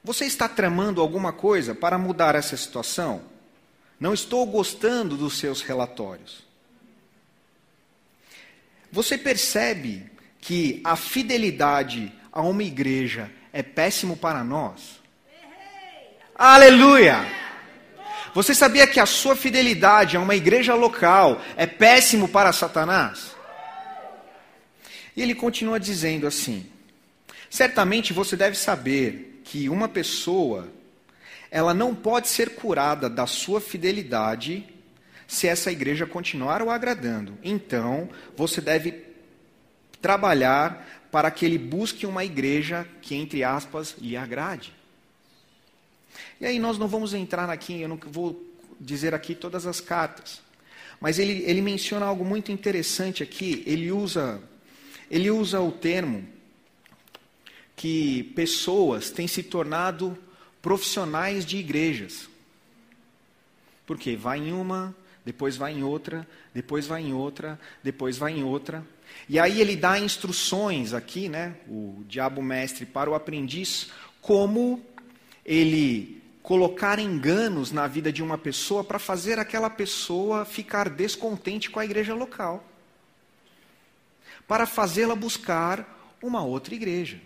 Você 0.06 0.25
está 0.25 0.48
tramando 0.48 1.00
alguma 1.00 1.32
coisa 1.32 1.75
para 1.75 1.98
mudar 1.98 2.36
essa 2.36 2.56
situação? 2.56 3.22
Não 3.98 4.14
estou 4.14 4.46
gostando 4.46 5.16
dos 5.16 5.36
seus 5.36 5.62
relatórios. 5.62 6.44
Você 8.92 9.18
percebe 9.18 10.08
que 10.40 10.80
a 10.84 10.94
fidelidade 10.94 12.12
a 12.30 12.40
uma 12.40 12.62
igreja 12.62 13.32
é 13.52 13.64
péssimo 13.64 14.16
para 14.16 14.44
nós? 14.44 15.00
Aleluia! 16.36 17.26
Você 18.32 18.54
sabia 18.54 18.86
que 18.86 19.00
a 19.00 19.06
sua 19.06 19.34
fidelidade 19.34 20.16
a 20.16 20.20
uma 20.20 20.36
igreja 20.36 20.76
local 20.76 21.42
é 21.56 21.66
péssimo 21.66 22.28
para 22.28 22.52
Satanás? 22.52 23.34
E 25.16 25.20
ele 25.22 25.34
continua 25.34 25.80
dizendo 25.80 26.28
assim: 26.28 26.64
Certamente 27.50 28.12
você 28.12 28.36
deve 28.36 28.56
saber 28.56 29.32
que 29.47 29.69
uma 29.69 29.88
pessoa 29.88 30.69
ela 31.53 31.73
não 31.73 31.95
pode 31.95 32.26
ser 32.29 32.57
curada 32.57 33.09
da 33.09 33.26
sua 33.29 33.61
fidelidade 33.61 34.67
se 35.26 35.47
essa 35.47 35.71
igreja 35.71 36.05
continuar 36.05 36.61
o 36.62 36.69
agradando. 36.71 37.38
Então, 37.45 38.09
você 38.37 38.61
deve 38.61 39.05
trabalhar 40.03 41.07
para 41.12 41.31
que 41.31 41.47
ele 41.47 41.59
busque 41.59 42.07
uma 42.07 42.25
igreja 42.25 42.87
que, 43.00 43.15
entre 43.15 43.45
aspas, 43.45 43.95
lhe 43.99 44.17
agrade. 44.17 44.75
E 46.41 46.45
aí 46.47 46.59
nós 46.59 46.76
não 46.76 46.88
vamos 46.88 47.15
entrar 47.15 47.49
aqui, 47.49 47.81
eu 47.81 47.88
não 47.88 47.99
vou 48.09 48.45
dizer 48.81 49.15
aqui 49.15 49.33
todas 49.33 49.65
as 49.65 49.81
cartas. 49.81 50.43
Mas 51.00 51.21
ele, 51.21 51.45
ele 51.47 51.62
menciona 51.62 52.05
algo 52.05 52.25
muito 52.25 52.50
interessante 52.50 53.23
aqui. 53.23 53.62
Ele 53.65 53.93
usa, 53.93 54.43
ele 55.09 55.31
usa 55.31 55.61
o 55.61 55.71
termo 55.71 56.36
que 57.76 58.25
pessoas 58.35 59.11
têm 59.11 59.28
se 59.28 59.42
tornado 59.42 60.18
profissionais 60.62 61.45
de 61.45 61.59
igrejas. 61.59 62.28
Porque 63.87 64.16
vai 64.16 64.38
em 64.38 64.52
uma, 64.52 64.97
depois 65.25 65.56
vai 65.56 65.75
em 65.75 65.85
outra, 65.85 66.26
depois 66.54 66.87
vai 66.87 67.02
em 67.02 67.12
outra, 67.12 67.61
depois 67.85 68.16
vai 68.16 68.33
em 68.33 68.42
outra. 68.42 68.85
E 69.28 69.38
aí 69.38 69.61
ele 69.61 69.76
dá 69.76 69.99
instruções 69.99 70.95
aqui, 70.95 71.28
né, 71.28 71.56
o 71.68 72.02
diabo 72.09 72.42
mestre 72.42 72.87
para 72.87 73.11
o 73.11 73.14
aprendiz, 73.14 73.90
como 74.21 74.83
ele 75.45 76.23
colocar 76.42 76.99
enganos 76.99 77.73
na 77.73 77.87
vida 77.87 78.12
de 78.12 78.23
uma 78.23 78.38
pessoa 78.38 78.83
para 78.83 78.99
fazer 78.99 79.38
aquela 79.38 79.68
pessoa 79.68 80.45
ficar 80.45 80.88
descontente 80.88 81.71
com 81.71 81.78
a 81.78 81.85
igreja 81.85 82.14
local. 82.14 82.64
Para 84.47 84.64
fazê-la 84.64 85.14
buscar 85.14 86.16
uma 86.23 86.45
outra 86.45 86.75
igreja. 86.75 87.21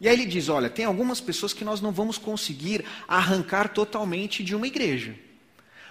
E 0.00 0.08
aí 0.08 0.14
ele 0.14 0.26
diz: 0.26 0.48
olha, 0.48 0.68
tem 0.68 0.84
algumas 0.84 1.20
pessoas 1.20 1.52
que 1.52 1.64
nós 1.64 1.80
não 1.80 1.92
vamos 1.92 2.18
conseguir 2.18 2.84
arrancar 3.06 3.68
totalmente 3.68 4.42
de 4.42 4.54
uma 4.54 4.66
igreja, 4.66 5.14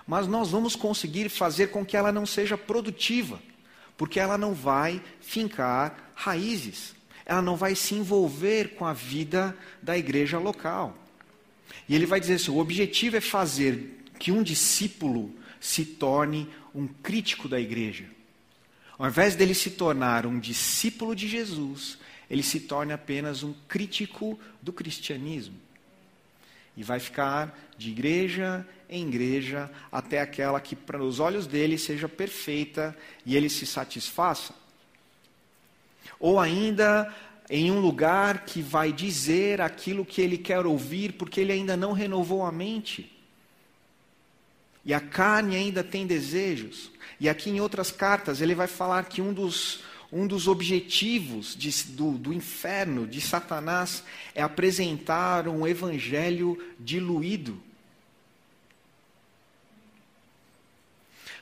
mas 0.08 0.28
nós 0.28 0.50
vamos 0.50 0.76
conseguir 0.76 1.30
fazer 1.30 1.68
com 1.68 1.86
que 1.86 1.96
ela 1.96 2.12
não 2.12 2.26
seja 2.26 2.58
produtiva, 2.58 3.42
porque 3.98 4.20
ela 4.20 4.38
não 4.38 4.54
vai 4.54 5.02
fincar 5.22 6.12
raízes, 6.16 6.94
ela 7.26 7.42
não 7.42 7.56
vai 7.56 7.76
se 7.76 7.96
envolver 7.96 8.76
com 8.76 8.86
a 8.86 8.94
vida 8.94 9.58
da 9.82 9.98
igreja 9.98 10.38
local. 10.38 10.98
E 11.88 11.96
ele 11.96 12.06
vai 12.06 12.20
dizer 12.20 12.36
assim: 12.36 12.52
o 12.52 12.58
objetivo 12.58 13.18
é 13.18 13.22
fazer 13.22 14.04
que 14.20 14.32
um 14.32 14.44
discípulo 14.44 15.34
se 15.60 15.86
torne 15.86 16.50
um 16.76 16.88
crítico 16.88 17.48
da 17.48 17.60
igreja. 17.60 18.06
Ao 18.98 19.08
invés 19.08 19.36
dele 19.36 19.54
se 19.54 19.72
tornar 19.72 20.26
um 20.26 20.40
discípulo 20.40 21.16
de 21.16 21.28
Jesus, 21.28 21.98
ele 22.30 22.44
se 22.44 22.62
torne 22.62 22.94
apenas 22.94 23.44
um 23.44 23.54
crítico 23.68 24.40
do 24.62 24.72
cristianismo. 24.74 25.56
E 26.76 26.84
vai 26.84 27.00
ficar 27.00 27.58
de 27.78 27.92
igreja 27.92 28.66
em 28.90 29.08
igreja 29.08 29.70
até 29.92 30.22
aquela 30.22 30.60
que, 30.60 30.76
para 30.76 31.04
os 31.04 31.20
olhos 31.20 31.48
dele, 31.48 31.78
seja 31.78 32.08
perfeita 32.08 32.96
e 33.26 33.36
ele 33.36 33.50
se 33.50 33.66
satisfaça. 33.66 34.54
Ou 36.20 36.40
ainda 36.40 37.14
em 37.50 37.72
um 37.72 37.80
lugar 37.80 38.46
que 38.46 38.62
vai 38.62 38.92
dizer 38.92 39.62
aquilo 39.62 40.06
que 40.06 40.22
ele 40.22 40.38
quer 40.38 40.66
ouvir, 40.66 41.14
porque 41.14 41.42
ele 41.42 41.52
ainda 41.52 41.76
não 41.76 41.92
renovou 41.92 42.46
a 42.46 42.52
mente. 42.52 43.12
E 44.86 44.94
a 44.94 45.00
carne 45.00 45.56
ainda 45.56 45.84
tem 45.84 46.06
desejos. 46.06 46.92
E 47.20 47.30
aqui 47.30 47.50
em 47.50 47.62
outras 47.62 47.92
cartas 47.92 48.42
ele 48.42 48.56
vai 48.56 48.68
falar 48.68 49.06
que 49.06 49.22
um 49.22 49.34
dos, 49.34 49.82
um 50.14 50.28
dos 50.28 50.48
objetivos 50.48 51.56
de, 51.56 51.72
do, 51.94 52.12
do 52.12 52.32
inferno, 52.32 53.08
de 53.08 53.20
Satanás, 53.20 54.04
é 54.36 54.44
apresentar 54.44 55.48
um 55.48 55.66
evangelho 55.66 56.56
diluído. 56.80 57.60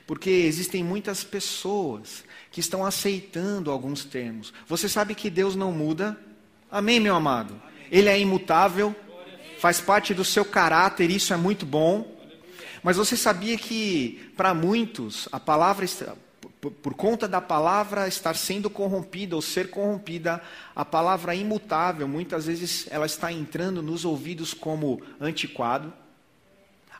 Porque 0.06 0.30
existem 0.30 0.82
muitas 0.82 1.22
pessoas 1.22 2.24
que 2.50 2.60
estão 2.60 2.84
aceitando 2.84 3.70
alguns 3.70 4.06
termos. 4.06 4.54
Você 4.66 4.88
sabe 4.88 5.14
que 5.14 5.28
Deus 5.28 5.54
não 5.54 5.70
muda? 5.70 6.18
Amém, 6.70 6.98
meu 6.98 7.14
amado? 7.14 7.60
Ele 7.90 8.08
é 8.08 8.18
imutável, 8.18 8.96
faz 9.58 9.82
parte 9.82 10.14
do 10.14 10.24
seu 10.24 10.46
caráter, 10.46 11.10
isso 11.10 11.34
é 11.34 11.36
muito 11.36 11.66
bom. 11.66 12.10
Mas 12.82 12.96
você 12.96 13.18
sabia 13.18 13.58
que, 13.58 14.32
para 14.34 14.54
muitos, 14.54 15.28
a 15.30 15.38
palavra, 15.38 15.84
por 16.70 16.94
conta 16.94 17.26
da 17.26 17.40
palavra 17.40 18.06
estar 18.06 18.36
sendo 18.36 18.70
corrompida 18.70 19.34
ou 19.34 19.42
ser 19.42 19.70
corrompida, 19.70 20.40
a 20.76 20.84
palavra 20.84 21.34
imutável, 21.34 22.06
muitas 22.06 22.46
vezes 22.46 22.86
ela 22.90 23.06
está 23.06 23.32
entrando 23.32 23.82
nos 23.82 24.04
ouvidos 24.04 24.54
como 24.54 25.02
antiquado. 25.20 25.92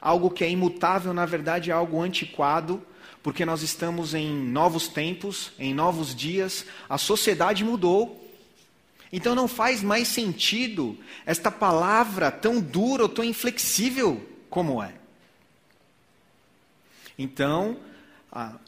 Algo 0.01 0.31
que 0.31 0.43
é 0.43 0.51
imutável, 0.51 1.15
na 1.15 1.25
verdade, 1.25 1.71
é 1.71 1.73
algo 1.73 2.03
antiquado 2.03 2.85
porque 3.23 3.47
nós 3.47 3.63
estamos 3.63 4.15
em 4.15 4.33
novos 4.33 4.89
tempos, 4.89 5.53
em 5.59 5.73
novos 5.73 6.15
dias, 6.15 6.67
a 6.89 6.99
sociedade 6.99 7.65
mudou. 7.65 8.19
Então 9.13 9.35
não 9.35 9.47
faz 9.47 9.83
mais 9.83 10.09
sentido 10.09 10.99
esta 11.25 11.51
palavra 11.51 12.31
tão 12.33 12.61
dura 12.61 13.05
ou 13.05 13.09
tão 13.09 13.25
inflexível 13.25 14.27
como 14.51 14.83
é. 14.83 14.95
Então, 17.17 17.77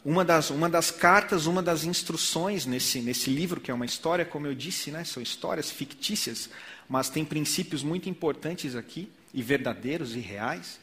uma 0.03 0.23
das, 0.23 0.49
uma 0.51 0.69
das 0.69 0.91
cartas, 0.91 1.47
uma 1.47 1.61
das 1.61 1.83
instruções 1.83 2.65
nesse, 2.65 2.99
nesse 2.99 3.29
livro, 3.29 3.59
que 3.59 3.71
é 3.71 3.73
uma 3.73 3.85
história, 3.85 4.23
como 4.23 4.45
eu 4.45 4.53
disse, 4.53 4.91
né, 4.91 5.03
são 5.03 5.23
histórias 5.23 5.71
fictícias, 5.71 6.49
mas 6.87 7.09
tem 7.09 7.25
princípios 7.25 7.81
muito 7.81 8.07
importantes 8.07 8.75
aqui, 8.75 9.11
e 9.33 9.41
verdadeiros 9.41 10.15
e 10.15 10.19
reais 10.19 10.79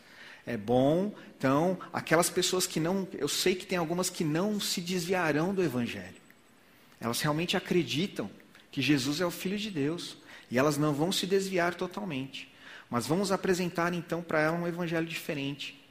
é 0.46 0.56
bom. 0.56 1.14
Então, 1.38 1.78
aquelas 1.92 2.28
pessoas 2.28 2.66
que 2.66 2.78
não, 2.78 3.08
eu 3.14 3.28
sei 3.28 3.54
que 3.54 3.66
tem 3.66 3.78
algumas 3.78 4.10
que 4.10 4.24
não 4.24 4.60
se 4.60 4.80
desviarão 4.80 5.54
do 5.54 5.62
evangelho. 5.62 6.20
Elas 7.00 7.20
realmente 7.20 7.56
acreditam 7.56 8.30
que 8.70 8.82
Jesus 8.82 9.20
é 9.20 9.26
o 9.26 9.30
filho 9.30 9.58
de 9.58 9.70
Deus 9.70 10.16
e 10.50 10.58
elas 10.58 10.76
não 10.76 10.92
vão 10.92 11.10
se 11.10 11.26
desviar 11.26 11.74
totalmente. 11.74 12.52
Mas 12.90 13.06
vamos 13.06 13.32
apresentar 13.32 13.92
então 13.94 14.22
para 14.22 14.40
ela 14.40 14.56
um 14.56 14.68
evangelho 14.68 15.06
diferente. 15.06 15.81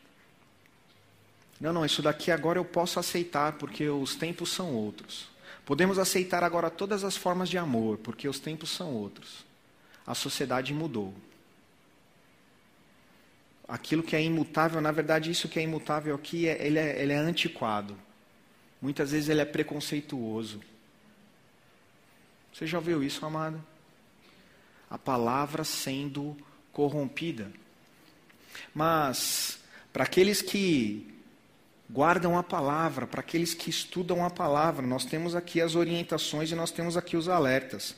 Não, 1.62 1.72
não, 1.72 1.86
isso 1.86 2.02
daqui 2.02 2.30
agora 2.30 2.60
eu 2.60 2.66
posso 2.66 3.00
aceitar 3.00 3.54
porque 3.54 3.88
os 3.88 4.16
tempos 4.16 4.52
são 4.52 4.74
outros. 4.74 5.30
Podemos 5.66 5.98
aceitar 5.98 6.44
agora 6.44 6.70
todas 6.70 7.06
as 7.06 7.16
formas 7.16 7.48
de 7.48 7.58
amor 7.58 8.00
porque 8.00 8.28
os 8.28 8.40
tempos 8.40 8.72
são 8.72 8.94
outros. 8.94 9.46
A 10.06 10.14
sociedade 10.14 10.74
mudou 10.74 11.14
aquilo 13.72 14.04
que 14.04 14.18
é 14.18 14.22
imutável, 14.22 14.82
na 14.82 14.92
verdade, 14.92 15.32
isso 15.32 15.48
que 15.48 15.58
é 15.58 15.64
imutável 15.64 16.14
aqui, 16.14 16.46
é, 16.46 16.62
ele, 16.66 16.78
é, 16.78 17.02
ele 17.02 17.14
é 17.14 17.18
antiquado. 17.18 17.98
Muitas 18.82 19.12
vezes 19.12 19.30
ele 19.30 19.40
é 19.40 19.46
preconceituoso. 19.46 20.60
Você 22.52 22.68
já 22.68 22.80
ouviu 22.80 23.02
isso, 23.02 23.26
amado? 23.26 23.64
A 24.90 24.98
palavra 24.98 25.64
sendo 25.64 26.36
corrompida. 26.74 27.50
Mas, 28.76 29.58
para 29.94 30.04
aqueles 30.04 30.42
que 30.42 31.11
guardam 31.92 32.38
a 32.38 32.44
palavra, 32.44 33.06
para 33.06 33.20
aqueles 33.20 33.54
que 33.54 33.70
estudam 33.70 34.26
a 34.26 34.30
palavra, 34.30 34.88
nós 34.88 35.04
temos 35.04 35.36
aqui 35.36 35.60
as 35.60 35.76
orientações 35.76 36.50
e 36.50 36.56
nós 36.56 36.72
temos 36.72 36.96
aqui 36.96 37.18
os 37.18 37.28
alertas. 37.28 37.96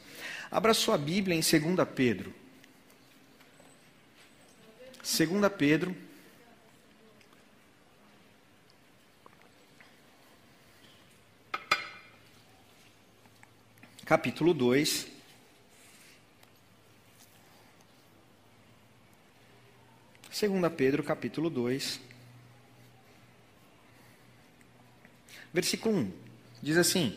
Abra 0.49 0.73
sua 0.73 0.97
Bíblia 0.97 1.35
em 1.35 1.41
2 1.41 1.87
Pedro. 1.93 2.33
2 5.03 5.53
Pedro. 5.55 5.95
Capítulo 14.05 14.53
2. 14.53 15.07
Segunda 20.31 20.69
Pedro, 20.69 21.03
capítulo 21.03 21.49
2. 21.49 22.12
Versículo 25.53 25.95
1. 25.95 26.11
Diz 26.61 26.77
assim: 26.77 27.13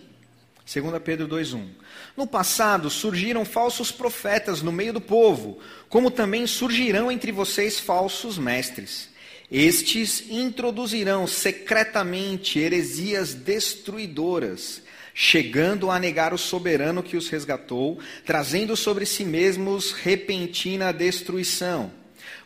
2 0.67 1.03
Pedro 1.03 1.29
2,1. 1.29 1.69
No 2.17 2.27
passado 2.27 2.91
surgiram 2.91 3.45
falsos 3.45 3.93
profetas 3.93 4.61
no 4.61 4.73
meio 4.73 4.93
do 4.93 5.01
povo, 5.01 5.59
como 5.89 6.11
também 6.11 6.47
surgirão 6.47 7.11
entre 7.11 7.33
vocês 7.33 7.79
falsos 7.79 8.37
mestres. 8.37 9.09
Estes 9.51 10.29
introduzirão 10.29 11.25
secretamente 11.27 12.59
heresias 12.59 13.33
destruidoras, 13.33 14.83
chegando 15.15 15.89
a 15.89 16.01
negar 16.01 16.35
o 16.35 16.39
soberano 16.39 17.03
que 17.03 17.17
os 17.17 17.29
resgatou, 17.29 18.01
trazendo 18.25 18.77
sobre 18.77 19.07
si 19.07 19.25
mesmos 19.25 19.93
repentina 19.93 20.93
destruição. 20.93 21.93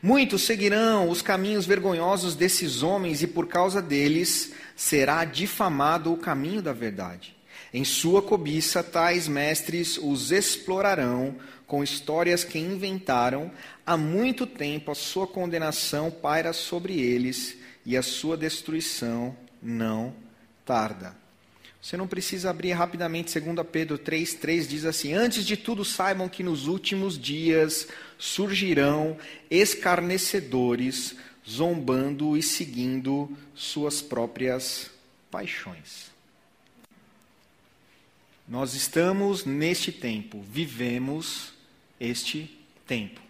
Muitos 0.02 0.42
seguirão 0.42 1.10
os 1.10 1.20
caminhos 1.20 1.66
vergonhosos 1.66 2.34
desses 2.34 2.82
homens, 2.82 3.22
e 3.22 3.26
por 3.26 3.46
causa 3.46 3.82
deles 3.82 4.52
será 4.74 5.24
difamado 5.24 6.12
o 6.12 6.16
caminho 6.16 6.62
da 6.62 6.72
verdade. 6.72 7.36
Em 7.72 7.84
sua 7.84 8.22
cobiça, 8.22 8.82
tais 8.82 9.28
mestres 9.28 9.98
os 9.98 10.32
explorarão 10.32 11.36
com 11.66 11.84
histórias 11.84 12.42
que 12.42 12.58
inventaram. 12.58 13.50
Há 13.86 13.96
muito 13.96 14.46
tempo 14.46 14.90
a 14.90 14.94
sua 14.94 15.26
condenação 15.26 16.10
paira 16.10 16.52
sobre 16.52 16.98
eles 16.98 17.56
e 17.86 17.96
a 17.96 18.02
sua 18.02 18.36
destruição 18.36 19.36
não 19.62 20.14
tarda. 20.64 21.14
Você 21.80 21.96
não 21.96 22.06
precisa 22.06 22.50
abrir 22.50 22.72
rapidamente 22.72 23.38
2 23.38 23.66
Pedro 23.70 23.98
3,3 23.98 24.66
diz 24.66 24.84
assim: 24.84 25.14
Antes 25.14 25.46
de 25.46 25.56
tudo, 25.56 25.84
saibam 25.84 26.28
que 26.28 26.42
nos 26.42 26.66
últimos 26.66 27.18
dias 27.18 27.86
surgirão 28.20 29.16
escarnecedores, 29.50 31.16
zombando 31.48 32.36
e 32.36 32.42
seguindo 32.42 33.34
suas 33.54 34.02
próprias 34.02 34.90
paixões. 35.30 36.10
Nós 38.46 38.74
estamos 38.74 39.46
neste 39.46 39.90
tempo, 39.90 40.42
vivemos 40.42 41.54
este 41.98 42.58
tempo. 42.86 43.22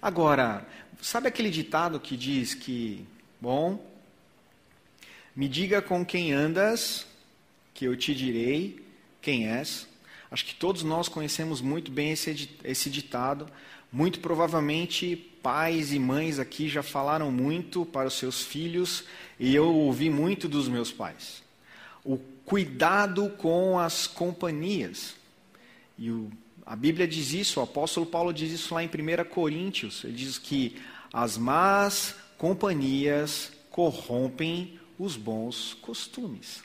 Agora, 0.00 0.66
sabe 1.00 1.28
aquele 1.28 1.50
ditado 1.50 1.98
que 1.98 2.16
diz 2.16 2.52
que, 2.52 3.06
bom, 3.40 3.82
me 5.34 5.48
diga 5.48 5.80
com 5.80 6.04
quem 6.04 6.32
andas, 6.32 7.06
que 7.72 7.86
eu 7.86 7.96
te 7.96 8.14
direi 8.14 8.84
quem 9.22 9.48
és. 9.48 9.88
Acho 10.32 10.46
que 10.46 10.54
todos 10.54 10.82
nós 10.82 11.08
conhecemos 11.08 11.60
muito 11.60 11.92
bem 11.92 12.12
esse, 12.12 12.48
esse 12.64 12.88
ditado. 12.88 13.46
Muito 13.92 14.18
provavelmente 14.20 15.14
pais 15.42 15.92
e 15.92 15.98
mães 15.98 16.38
aqui 16.38 16.70
já 16.70 16.82
falaram 16.82 17.30
muito 17.30 17.84
para 17.84 18.08
os 18.08 18.14
seus 18.14 18.42
filhos, 18.42 19.04
e 19.38 19.54
eu 19.54 19.66
ouvi 19.66 20.08
muito 20.08 20.48
dos 20.48 20.68
meus 20.68 20.90
pais. 20.90 21.42
O 22.02 22.16
cuidado 22.46 23.28
com 23.36 23.78
as 23.78 24.06
companhias. 24.06 25.14
E 25.98 26.10
o, 26.10 26.30
a 26.64 26.74
Bíblia 26.74 27.06
diz 27.06 27.34
isso, 27.34 27.60
o 27.60 27.62
apóstolo 27.62 28.06
Paulo 28.06 28.32
diz 28.32 28.50
isso 28.50 28.74
lá 28.74 28.82
em 28.82 28.88
1 28.88 29.24
Coríntios. 29.28 30.02
Ele 30.02 30.14
diz 30.14 30.38
que 30.38 30.80
as 31.12 31.36
más 31.36 32.14
companhias 32.38 33.52
corrompem 33.68 34.80
os 34.98 35.14
bons 35.14 35.74
costumes. 35.82 36.62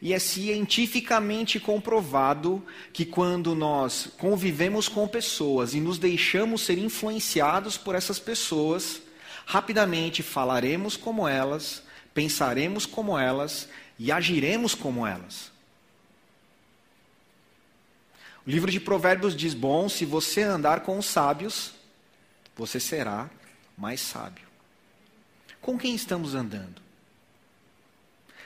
E 0.00 0.12
é 0.12 0.18
cientificamente 0.18 1.58
comprovado 1.58 2.62
que 2.92 3.04
quando 3.04 3.54
nós 3.54 4.08
convivemos 4.18 4.88
com 4.88 5.08
pessoas 5.08 5.74
e 5.74 5.80
nos 5.80 5.98
deixamos 5.98 6.62
ser 6.62 6.78
influenciados 6.78 7.78
por 7.78 7.94
essas 7.94 8.18
pessoas, 8.18 9.00
rapidamente 9.46 10.22
falaremos 10.22 10.96
como 10.96 11.26
elas, 11.26 11.82
pensaremos 12.12 12.84
como 12.84 13.18
elas 13.18 13.68
e 13.98 14.12
agiremos 14.12 14.74
como 14.74 15.06
elas. 15.06 15.50
O 18.46 18.50
livro 18.50 18.70
de 18.70 18.78
Provérbios 18.78 19.34
diz: 19.34 19.54
Bom, 19.54 19.88
se 19.88 20.04
você 20.04 20.42
andar 20.42 20.80
com 20.80 20.98
os 20.98 21.06
sábios, 21.06 21.72
você 22.54 22.78
será 22.78 23.28
mais 23.76 24.00
sábio. 24.00 24.46
Com 25.60 25.76
quem 25.76 25.94
estamos 25.94 26.34
andando? 26.34 26.85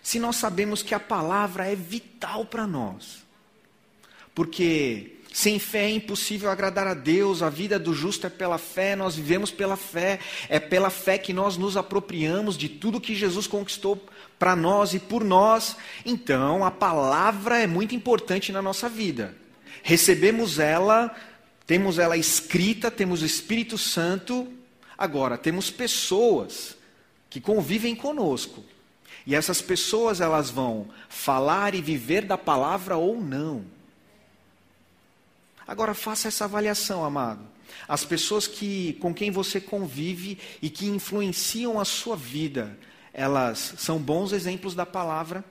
Se 0.02 0.18
nós 0.18 0.36
sabemos 0.36 0.82
que 0.82 0.94
a 0.94 1.00
palavra 1.00 1.66
é 1.66 1.74
vital 1.74 2.44
para 2.44 2.66
nós, 2.66 3.24
porque 4.34 5.20
Sem 5.32 5.60
fé 5.60 5.84
é 5.84 5.90
impossível 5.90 6.50
agradar 6.50 6.88
a 6.88 6.94
Deus, 6.94 7.40
a 7.40 7.48
vida 7.48 7.78
do 7.78 7.94
justo 7.94 8.26
é 8.26 8.30
pela 8.30 8.58
fé, 8.58 8.96
nós 8.96 9.14
vivemos 9.14 9.50
pela 9.52 9.76
fé, 9.76 10.18
é 10.48 10.58
pela 10.58 10.90
fé 10.90 11.18
que 11.18 11.32
nós 11.32 11.56
nos 11.56 11.76
apropriamos 11.76 12.58
de 12.58 12.68
tudo 12.68 13.00
que 13.00 13.14
Jesus 13.14 13.46
conquistou 13.46 14.04
para 14.38 14.56
nós 14.56 14.92
e 14.92 14.98
por 14.98 15.22
nós. 15.22 15.76
Então, 16.04 16.64
a 16.64 16.70
palavra 16.70 17.58
é 17.58 17.66
muito 17.66 17.94
importante 17.94 18.50
na 18.50 18.60
nossa 18.60 18.88
vida. 18.88 19.36
Recebemos 19.84 20.58
ela, 20.58 21.14
temos 21.64 22.00
ela 22.00 22.16
escrita, 22.16 22.90
temos 22.90 23.22
o 23.22 23.26
Espírito 23.26 23.78
Santo, 23.78 24.52
agora 24.98 25.38
temos 25.38 25.70
pessoas 25.70 26.76
que 27.30 27.40
convivem 27.40 27.94
conosco. 27.94 28.64
E 29.26 29.35
essas 29.35 29.61
pessoas 29.61 30.20
elas 30.20 30.50
vão 30.50 30.88
falar 31.09 31.74
e 31.74 31.83
viver 31.83 32.24
da 32.24 32.38
palavra 32.38 32.96
ou 32.96 33.20
não. 33.20 33.64
Agora 35.66 35.94
faça 35.94 36.28
essa 36.28 36.44
avaliação, 36.46 37.04
amado. 37.04 37.46
As 37.87 38.04
pessoas 38.04 38.46
que 38.46 38.94
com 38.94 39.14
quem 39.14 39.30
você 39.30 39.61
convive 39.61 40.38
e 40.61 40.68
que 40.68 40.87
influenciam 40.87 41.78
a 41.78 41.85
sua 41.85 42.16
vida, 42.16 42.76
elas 43.12 43.74
são 43.78 43.98
bons 43.98 44.33
exemplos 44.33 44.74
da 44.74 44.85
palavra? 44.85 45.44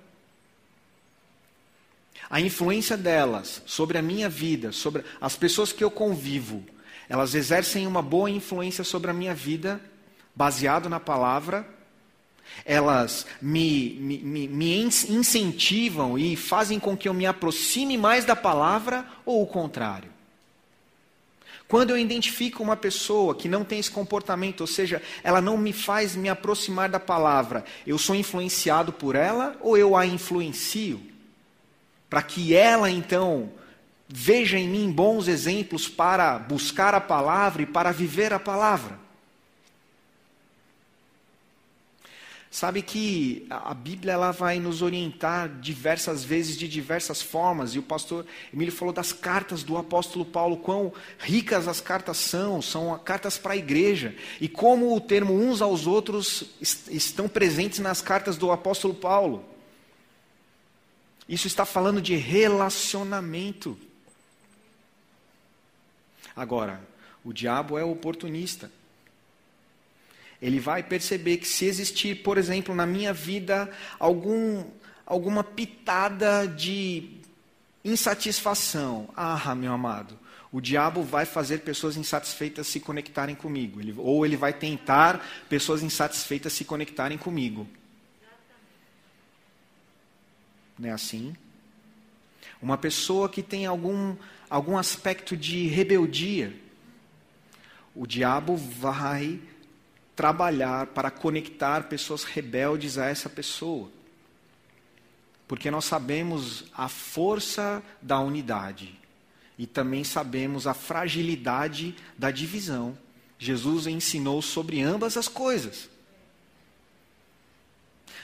A 2.29 2.39
influência 2.39 2.97
delas 2.97 3.62
sobre 3.65 3.97
a 3.97 4.01
minha 4.01 4.29
vida, 4.29 4.71
sobre 4.71 5.03
as 5.19 5.36
pessoas 5.36 5.71
que 5.71 5.84
eu 5.84 5.89
convivo, 5.89 6.63
elas 7.08 7.34
exercem 7.34 7.88
uma 7.88 8.01
boa 8.01 8.29
influência 8.29 8.84
sobre 8.84 9.10
a 9.10 9.13
minha 9.13 9.34
vida, 9.34 9.82
baseado 10.36 10.89
na 10.89 10.99
palavra? 10.99 11.67
Elas 12.65 13.25
me, 13.41 13.97
me, 13.99 14.47
me, 14.47 14.81
incentivam 14.81 16.17
e 16.17 16.35
fazem 16.35 16.79
com 16.79 16.95
que 16.95 17.07
eu 17.07 17.13
me 17.13 17.25
aproxime 17.25 17.97
mais 17.97 18.25
da 18.25 18.35
palavra 18.35 19.05
ou 19.25 19.41
o 19.41 19.47
contrário? 19.47 20.09
Quando 21.69 21.91
eu 21.91 21.97
identifico 21.99 22.63
uma 22.63 22.75
pessoa 22.75 23.35
que 23.35 23.47
não 23.47 23.63
tem 23.63 23.77
esse 23.77 23.91
comportamento, 23.91 24.62
ou 24.62 24.67
seja, 24.67 25.01
ela 25.23 25.39
não 25.39 25.55
me 25.55 25.71
faz 25.71 26.15
me 26.15 26.27
aproximar 26.27 26.89
da 26.89 26.99
palavra, 26.99 27.63
eu 27.85 27.97
sou 27.99 28.15
influenciado 28.15 28.91
por 28.91 29.15
ela 29.15 29.55
ou 29.62 29.77
eu 29.77 29.95
a 29.95 30.03
influencio? 30.03 30.99
Para 32.09 32.23
que 32.23 32.55
ela 32.55 32.89
então 32.89 33.51
veja 34.07 34.57
em 34.57 34.67
mim 34.67 34.91
bons 34.91 35.27
exemplos 35.27 35.88
para 35.88 36.39
buscar 36.39 36.95
a 36.95 36.99
palavra 36.99 37.62
e 37.62 37.67
para 37.67 37.91
viver 37.91 38.33
a 38.33 38.39
palavra. 38.39 38.99
Sabe 42.51 42.81
que 42.81 43.45
a 43.47 43.75
Bíblia 43.75 44.13
ela 44.13 44.31
vai 44.31 44.59
nos 44.59 44.81
orientar 44.81 45.47
diversas 45.59 46.23
vezes, 46.23 46.57
de 46.57 46.67
diversas 46.67 47.21
formas, 47.21 47.75
e 47.75 47.79
o 47.79 47.83
pastor 47.83 48.25
Emílio 48.51 48.73
falou 48.73 48.91
das 48.91 49.13
cartas 49.13 49.62
do 49.62 49.77
apóstolo 49.77 50.25
Paulo, 50.25 50.57
quão 50.57 50.91
ricas 51.19 51.67
as 51.67 51.79
cartas 51.79 52.17
são, 52.17 52.59
são 52.59 52.97
cartas 53.05 53.38
para 53.38 53.53
a 53.53 53.57
igreja, 53.57 54.15
e 54.41 54.47
como 54.47 54.95
o 54.95 54.99
termo 54.99 55.31
uns 55.31 55.62
aos 55.62 55.85
outros 55.85 56.43
estão 56.59 57.29
presentes 57.29 57.77
nas 57.77 58.01
cartas 58.01 58.35
do 58.35 58.51
apóstolo 58.51 58.95
Paulo. 58.95 59.45
Isso 61.27 61.45
está 61.45 61.65
falando 61.65 62.01
de 62.01 62.15
relacionamento. 62.15 63.77
Agora, 66.35 66.81
o 67.23 67.31
diabo 67.31 67.77
é 67.77 67.83
oportunista 67.83 68.71
ele 70.41 70.60
vai 70.60 70.82
perceber 70.82 71.38
que 71.38 71.47
se 71.47 71.65
existir, 71.65 72.23
por 72.23 72.38
exemplo, 72.38 72.73
na 72.73 72.86
minha 72.86 73.13
vida 73.13 73.69
algum, 73.99 74.63
alguma 75.06 75.43
pitada 75.43 76.47
de 76.47 77.19
insatisfação, 77.84 79.10
ah, 79.15 79.54
meu 79.56 79.73
amado, 79.73 80.17
o 80.52 80.60
diabo 80.60 81.04
vai 81.04 81.25
fazer 81.25 81.60
pessoas 81.60 81.95
insatisfeitas 81.97 82.67
se 82.67 82.80
conectarem 82.80 83.36
comigo, 83.36 83.80
ele, 83.80 83.93
ou 83.97 84.25
ele 84.25 84.38
vai 84.38 84.54
tentar 84.54 85.23
pessoas 85.47 85.84
insatisfeitas 85.84 86.54
se 86.54 86.65
conectarem 86.65 87.17
comigo. 87.17 87.67
Não 90.78 90.89
é 90.89 90.91
assim? 90.91 91.36
Uma 92.62 92.78
pessoa 92.78 93.30
que 93.30 93.43
tem 93.43 93.65
algum, 93.65 94.15
algum 94.49 94.78
aspecto 94.78 95.36
de 95.36 95.67
rebeldia, 95.67 96.56
o 97.93 98.08
diabo 98.08 98.56
vai 98.56 99.39
trabalhar 100.19 100.88
para 100.88 101.10
conectar 101.10 101.84
pessoas 101.84 102.25
rebeldes 102.25 102.97
a 102.97 103.05
essa 103.05 103.29
pessoa. 103.29 103.89
Porque 105.47 105.71
nós 105.71 105.86
sabemos 105.86 106.65
a 106.75 106.89
força 106.89 107.82
da 108.01 108.19
unidade 108.19 108.99
e 109.58 109.65
também 109.65 110.03
sabemos 110.03 110.67
a 110.67 110.73
fragilidade 110.73 111.95
da 112.17 112.32
divisão. 112.32 112.97
Jesus 113.38 113.88
ensinou 113.88 114.41
sobre 114.41 114.82
ambas 114.82 115.15
as 115.15 115.29
coisas. 115.29 115.89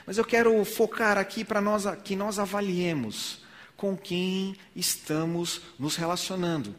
Mas 0.06 0.18
eu 0.18 0.24
quero 0.26 0.62
focar 0.66 1.16
aqui 1.16 1.46
para 1.46 1.62
nós 1.62 1.86
que 2.04 2.14
nós 2.14 2.38
avaliemos 2.38 3.38
com 3.74 3.96
quem 3.96 4.54
estamos 4.74 5.62
nos 5.78 5.96
relacionando. 5.96 6.76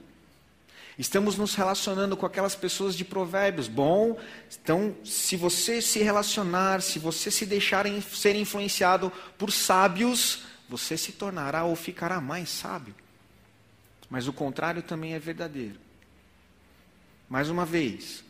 Estamos 0.97 1.37
nos 1.37 1.53
relacionando 1.53 2.17
com 2.17 2.25
aquelas 2.25 2.55
pessoas 2.55 2.95
de 2.95 3.05
provérbios. 3.05 3.67
Bom, 3.67 4.17
então, 4.61 4.95
se 5.03 5.35
você 5.35 5.79
se 5.79 5.99
relacionar, 5.99 6.81
se 6.81 6.97
você 6.97 7.29
se 7.29 7.45
deixar 7.45 7.85
ser 8.01 8.35
influenciado 8.35 9.11
por 9.37 9.51
sábios, 9.51 10.43
você 10.67 10.97
se 10.97 11.11
tornará 11.11 11.65
ou 11.65 11.75
ficará 11.75 12.19
mais 12.19 12.49
sábio. 12.49 12.95
Mas 14.09 14.27
o 14.27 14.33
contrário 14.33 14.81
também 14.81 15.13
é 15.13 15.19
verdadeiro. 15.19 15.79
Mais 17.29 17.49
uma 17.49 17.65
vez, 17.65 18.23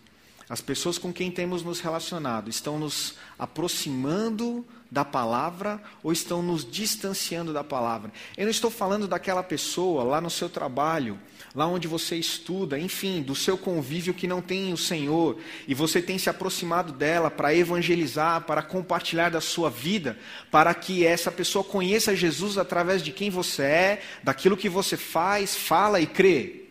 as 0.49 0.59
pessoas 0.59 0.97
com 0.97 1.13
quem 1.13 1.31
temos 1.31 1.63
nos 1.63 1.79
relacionado 1.79 2.49
estão 2.49 2.77
nos 2.77 3.15
aproximando 3.39 4.65
da 4.89 5.05
palavra 5.05 5.81
ou 6.03 6.11
estão 6.11 6.41
nos 6.41 6.69
distanciando 6.69 7.53
da 7.53 7.63
palavra? 7.63 8.11
Eu 8.35 8.43
não 8.43 8.51
estou 8.51 8.71
falando 8.71 9.07
daquela 9.07 9.43
pessoa 9.43 10.03
lá 10.03 10.19
no 10.19 10.29
seu 10.29 10.49
trabalho 10.49 11.17
lá 11.55 11.65
onde 11.65 11.87
você 11.87 12.15
estuda, 12.15 12.77
enfim, 12.77 13.21
do 13.21 13.35
seu 13.35 13.57
convívio 13.57 14.13
que 14.13 14.27
não 14.27 14.41
tem 14.41 14.71
o 14.73 14.77
Senhor, 14.77 15.39
e 15.67 15.73
você 15.73 16.01
tem 16.01 16.17
se 16.17 16.29
aproximado 16.29 16.93
dela 16.93 17.31
para 17.31 17.55
evangelizar, 17.55 18.41
para 18.41 18.61
compartilhar 18.61 19.29
da 19.29 19.41
sua 19.41 19.69
vida, 19.69 20.17
para 20.51 20.73
que 20.73 21.05
essa 21.05 21.31
pessoa 21.31 21.63
conheça 21.63 22.15
Jesus 22.15 22.57
através 22.57 23.01
de 23.01 23.11
quem 23.11 23.29
você 23.29 23.63
é, 23.63 24.01
daquilo 24.23 24.57
que 24.57 24.69
você 24.69 24.97
faz, 24.97 25.55
fala 25.55 25.99
e 25.99 26.07
crê. 26.07 26.67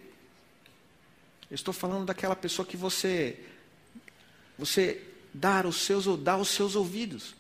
Eu 1.51 1.55
estou 1.55 1.73
falando 1.73 2.07
daquela 2.07 2.35
pessoa 2.35 2.67
que 2.67 2.77
você 2.77 3.39
você 4.59 5.03
dá 5.33 5.67
os 5.67 5.77
seus 5.77 6.07
dá 6.19 6.37
os 6.37 6.49
seus 6.49 6.75
ouvidos, 6.75 7.35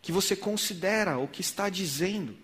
que 0.00 0.12
você 0.12 0.36
considera 0.36 1.18
o 1.18 1.28
que 1.28 1.40
está 1.40 1.68
dizendo. 1.68 2.36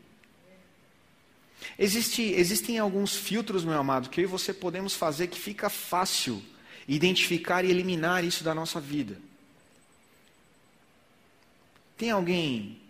Existe, 1.78 2.22
existem 2.22 2.78
alguns 2.78 3.16
filtros, 3.16 3.64
meu 3.64 3.78
amado, 3.78 4.10
que 4.10 4.20
eu 4.20 4.24
e 4.24 4.26
você 4.26 4.52
podemos 4.52 4.94
fazer 4.94 5.28
que 5.28 5.38
fica 5.38 5.70
fácil 5.70 6.42
identificar 6.86 7.64
e 7.64 7.70
eliminar 7.70 8.24
isso 8.24 8.44
da 8.44 8.54
nossa 8.54 8.80
vida. 8.80 9.16
Tem 11.96 12.10
alguém, 12.10 12.80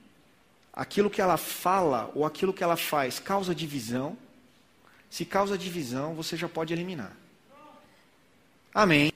aquilo 0.72 1.11
que 1.11 1.20
ela 1.20 1.37
fala 1.37 2.11
ou 2.14 2.24
aquilo 2.24 2.52
que 2.52 2.64
ela 2.64 2.76
faz 2.76 3.18
causa 3.18 3.54
divisão? 3.54 4.16
Se 5.11 5.24
causa 5.24 5.58
divisão, 5.58 6.14
você 6.14 6.37
já 6.37 6.48
pode 6.48 6.72
eliminar. 6.72 7.14
Amém. 8.74 9.12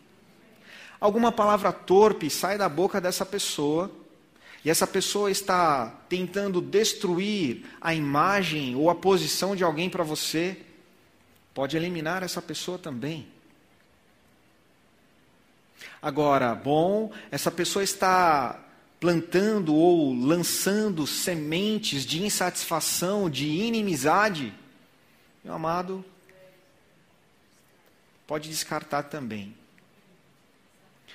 Alguma 1.00 1.32
palavra 1.32 1.72
torpe 1.72 2.28
sai 2.28 2.58
da 2.58 2.68
boca 2.68 3.00
dessa 3.00 3.24
pessoa 3.24 3.90
e 4.66 4.68
essa 4.68 4.84
pessoa 4.84 5.30
está 5.30 5.86
tentando 6.08 6.60
destruir 6.60 7.64
a 7.80 7.94
imagem 7.94 8.74
ou 8.74 8.90
a 8.90 8.96
posição 8.96 9.54
de 9.54 9.62
alguém 9.62 9.88
para 9.88 10.02
você, 10.02 10.60
pode 11.54 11.76
eliminar 11.76 12.24
essa 12.24 12.42
pessoa 12.42 12.76
também. 12.76 13.28
Agora, 16.02 16.52
bom, 16.52 17.12
essa 17.30 17.48
pessoa 17.48 17.84
está 17.84 18.60
plantando 18.98 19.72
ou 19.72 20.12
lançando 20.12 21.06
sementes 21.06 22.04
de 22.04 22.24
insatisfação, 22.24 23.30
de 23.30 23.46
inimizade, 23.46 24.52
meu 25.44 25.54
amado, 25.54 26.04
pode 28.26 28.48
descartar 28.48 29.04
também. 29.04 29.56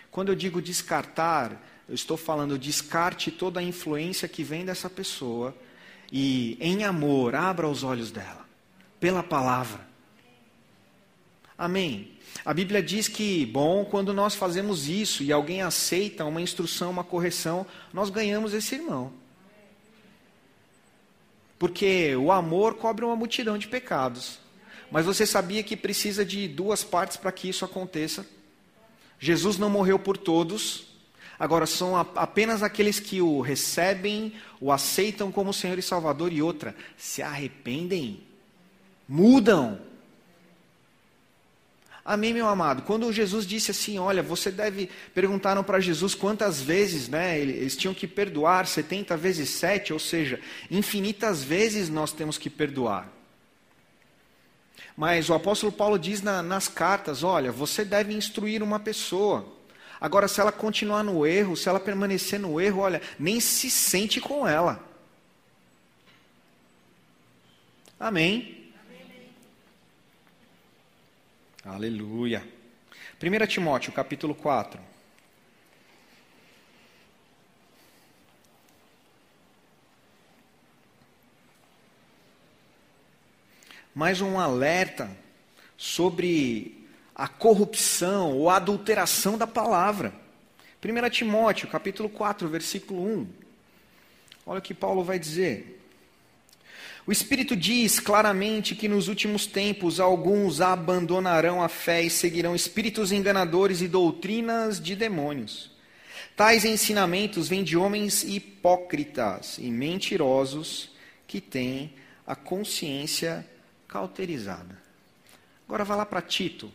Quando 0.09 0.29
eu 0.29 0.35
digo 0.35 0.61
descartar, 0.61 1.61
eu 1.91 1.95
estou 1.95 2.15
falando, 2.15 2.57
descarte 2.57 3.29
toda 3.29 3.59
a 3.59 3.63
influência 3.63 4.25
que 4.25 4.45
vem 4.45 4.63
dessa 4.63 4.89
pessoa 4.89 5.53
e, 6.09 6.57
em 6.61 6.85
amor, 6.85 7.35
abra 7.35 7.67
os 7.67 7.83
olhos 7.83 8.11
dela, 8.11 8.47
pela 8.97 9.21
palavra. 9.21 9.85
Amém. 11.57 12.13
A 12.45 12.53
Bíblia 12.53 12.81
diz 12.81 13.09
que, 13.09 13.45
bom, 13.45 13.83
quando 13.83 14.13
nós 14.13 14.35
fazemos 14.35 14.87
isso 14.87 15.21
e 15.21 15.33
alguém 15.33 15.63
aceita 15.63 16.23
uma 16.23 16.39
instrução, 16.39 16.91
uma 16.91 17.03
correção, 17.03 17.67
nós 17.91 18.09
ganhamos 18.09 18.53
esse 18.53 18.75
irmão. 18.75 19.11
Porque 21.59 22.15
o 22.15 22.31
amor 22.31 22.75
cobre 22.75 23.03
uma 23.03 23.17
multidão 23.17 23.57
de 23.57 23.67
pecados. 23.67 24.39
Mas 24.89 25.05
você 25.05 25.25
sabia 25.25 25.61
que 25.61 25.75
precisa 25.75 26.23
de 26.23 26.47
duas 26.47 26.85
partes 26.85 27.17
para 27.17 27.33
que 27.33 27.49
isso 27.49 27.65
aconteça? 27.65 28.25
Jesus 29.19 29.57
não 29.57 29.69
morreu 29.69 29.99
por 29.99 30.15
todos, 30.15 30.90
agora 31.41 31.65
são 31.65 31.97
apenas 31.97 32.61
aqueles 32.61 32.99
que 32.99 33.19
o 33.19 33.41
recebem, 33.41 34.31
o 34.59 34.71
aceitam 34.71 35.31
como 35.31 35.51
Senhor 35.51 35.79
e 35.79 35.81
Salvador, 35.81 36.31
e 36.31 36.39
outra, 36.39 36.75
se 36.95 37.23
arrependem, 37.23 38.21
mudam. 39.09 39.81
Amém, 42.05 42.31
meu 42.31 42.47
amado? 42.47 42.83
Quando 42.83 43.11
Jesus 43.11 43.47
disse 43.47 43.71
assim, 43.71 43.97
olha, 43.97 44.21
você 44.21 44.51
deve. 44.51 44.87
Perguntaram 45.15 45.63
para 45.63 45.79
Jesus 45.79 46.13
quantas 46.13 46.61
vezes, 46.61 47.09
né? 47.09 47.39
Eles 47.39 47.75
tinham 47.75 47.95
que 47.95 48.05
perdoar, 48.05 48.67
70 48.67 49.17
vezes 49.17 49.49
7, 49.49 49.93
ou 49.93 49.99
seja, 49.99 50.39
infinitas 50.69 51.43
vezes 51.43 51.89
nós 51.89 52.11
temos 52.11 52.37
que 52.37 52.51
perdoar. 52.51 53.09
Mas 54.95 55.27
o 55.27 55.33
apóstolo 55.33 55.71
Paulo 55.71 55.97
diz 55.97 56.21
na, 56.21 56.43
nas 56.43 56.67
cartas: 56.67 57.23
olha, 57.23 57.51
você 57.51 57.83
deve 57.83 58.13
instruir 58.13 58.61
uma 58.61 58.79
pessoa. 58.79 59.59
Agora, 60.01 60.27
se 60.27 60.41
ela 60.41 60.51
continuar 60.51 61.03
no 61.03 61.27
erro, 61.27 61.55
se 61.55 61.69
ela 61.69 61.79
permanecer 61.79 62.39
no 62.39 62.59
erro, 62.59 62.81
olha, 62.81 62.99
nem 63.19 63.39
se 63.39 63.69
sente 63.69 64.19
com 64.19 64.47
ela. 64.47 64.83
Amém. 67.99 68.73
Aleluia. 71.63 72.43
1 73.21 73.45
Timóteo, 73.45 73.93
capítulo 73.93 74.33
4. 74.33 74.81
Mais 83.93 84.19
um 84.19 84.39
alerta 84.39 85.15
sobre 85.77 86.80
a 87.15 87.27
corrupção 87.27 88.37
ou 88.37 88.49
a 88.49 88.55
adulteração 88.57 89.37
da 89.37 89.47
palavra. 89.47 90.13
1 90.83 91.09
Timóteo, 91.09 91.67
capítulo 91.67 92.09
4, 92.09 92.47
versículo 92.47 93.05
1. 93.05 93.27
Olha 94.45 94.59
o 94.59 94.61
que 94.61 94.73
Paulo 94.73 95.03
vai 95.03 95.19
dizer. 95.19 95.79
O 97.05 97.11
Espírito 97.11 97.55
diz 97.55 97.99
claramente 97.99 98.75
que 98.75 98.87
nos 98.87 99.07
últimos 99.07 99.45
tempos 99.45 99.99
alguns 99.99 100.61
abandonarão 100.61 101.61
a 101.61 101.67
fé 101.67 102.01
e 102.01 102.09
seguirão 102.09 102.55
espíritos 102.55 103.11
enganadores 103.11 103.81
e 103.81 103.87
doutrinas 103.87 104.79
de 104.79 104.95
demônios. 104.95 105.71
Tais 106.35 106.63
ensinamentos 106.63 107.47
vêm 107.47 107.63
de 107.63 107.75
homens 107.75 108.23
hipócritas 108.23 109.57
e 109.57 109.69
mentirosos 109.69 110.91
que 111.27 111.41
têm 111.41 111.93
a 112.25 112.35
consciência 112.35 113.45
cauterizada. 113.87 114.79
Agora 115.67 115.83
vá 115.83 115.95
lá 115.95 116.05
para 116.05 116.21
Tito, 116.21 116.71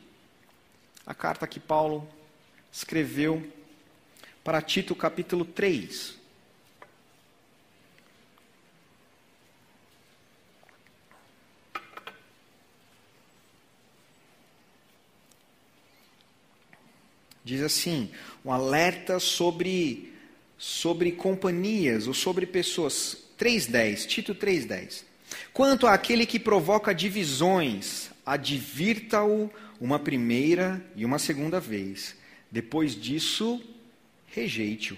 a 1.06 1.14
carta 1.14 1.46
que 1.46 1.60
Paulo 1.60 2.06
escreveu 2.72 3.46
para 4.42 4.60
Tito, 4.60 4.94
capítulo 4.94 5.44
3. 5.44 6.16
Diz 17.44 17.62
assim, 17.62 18.10
um 18.44 18.52
alerta 18.52 19.20
sobre, 19.20 20.12
sobre 20.58 21.12
companhias 21.12 22.08
ou 22.08 22.14
sobre 22.14 22.44
pessoas. 22.44 23.24
3.10, 23.38 24.06
Tito 24.06 24.34
3.10. 24.34 25.04
Quanto 25.52 25.86
àquele 25.86 26.26
que 26.26 26.40
provoca 26.40 26.94
divisões, 26.94 28.10
advirta-o 28.24 29.50
uma 29.80 29.98
primeira 29.98 30.84
e 30.94 31.04
uma 31.04 31.18
segunda 31.18 31.60
vez. 31.60 32.16
Depois 32.50 32.94
disso, 32.94 33.62
rejeite-o. 34.26 34.96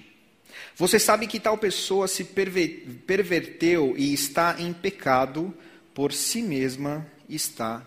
Você 0.76 0.98
sabe 0.98 1.26
que 1.26 1.40
tal 1.40 1.56
pessoa 1.56 2.08
se 2.08 2.24
perverteu 2.24 3.94
e 3.96 4.12
está 4.12 4.60
em 4.60 4.72
pecado, 4.72 5.54
por 5.94 6.12
si 6.12 6.42
mesma 6.42 7.06
está 7.28 7.86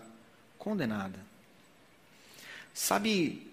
condenada. 0.58 1.18
Sabe 2.74 3.46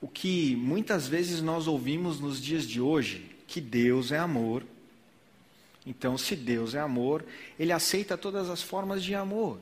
o 0.00 0.08
que 0.08 0.56
muitas 0.56 1.06
vezes 1.06 1.42
nós 1.42 1.66
ouvimos 1.66 2.20
nos 2.20 2.40
dias 2.40 2.66
de 2.66 2.80
hoje, 2.80 3.30
que 3.46 3.60
Deus 3.60 4.12
é 4.12 4.18
amor. 4.18 4.64
Então, 5.86 6.16
se 6.16 6.36
Deus 6.36 6.74
é 6.74 6.80
amor, 6.80 7.24
ele 7.58 7.72
aceita 7.72 8.16
todas 8.16 8.48
as 8.48 8.62
formas 8.62 9.02
de 9.02 9.14
amor. 9.14 9.60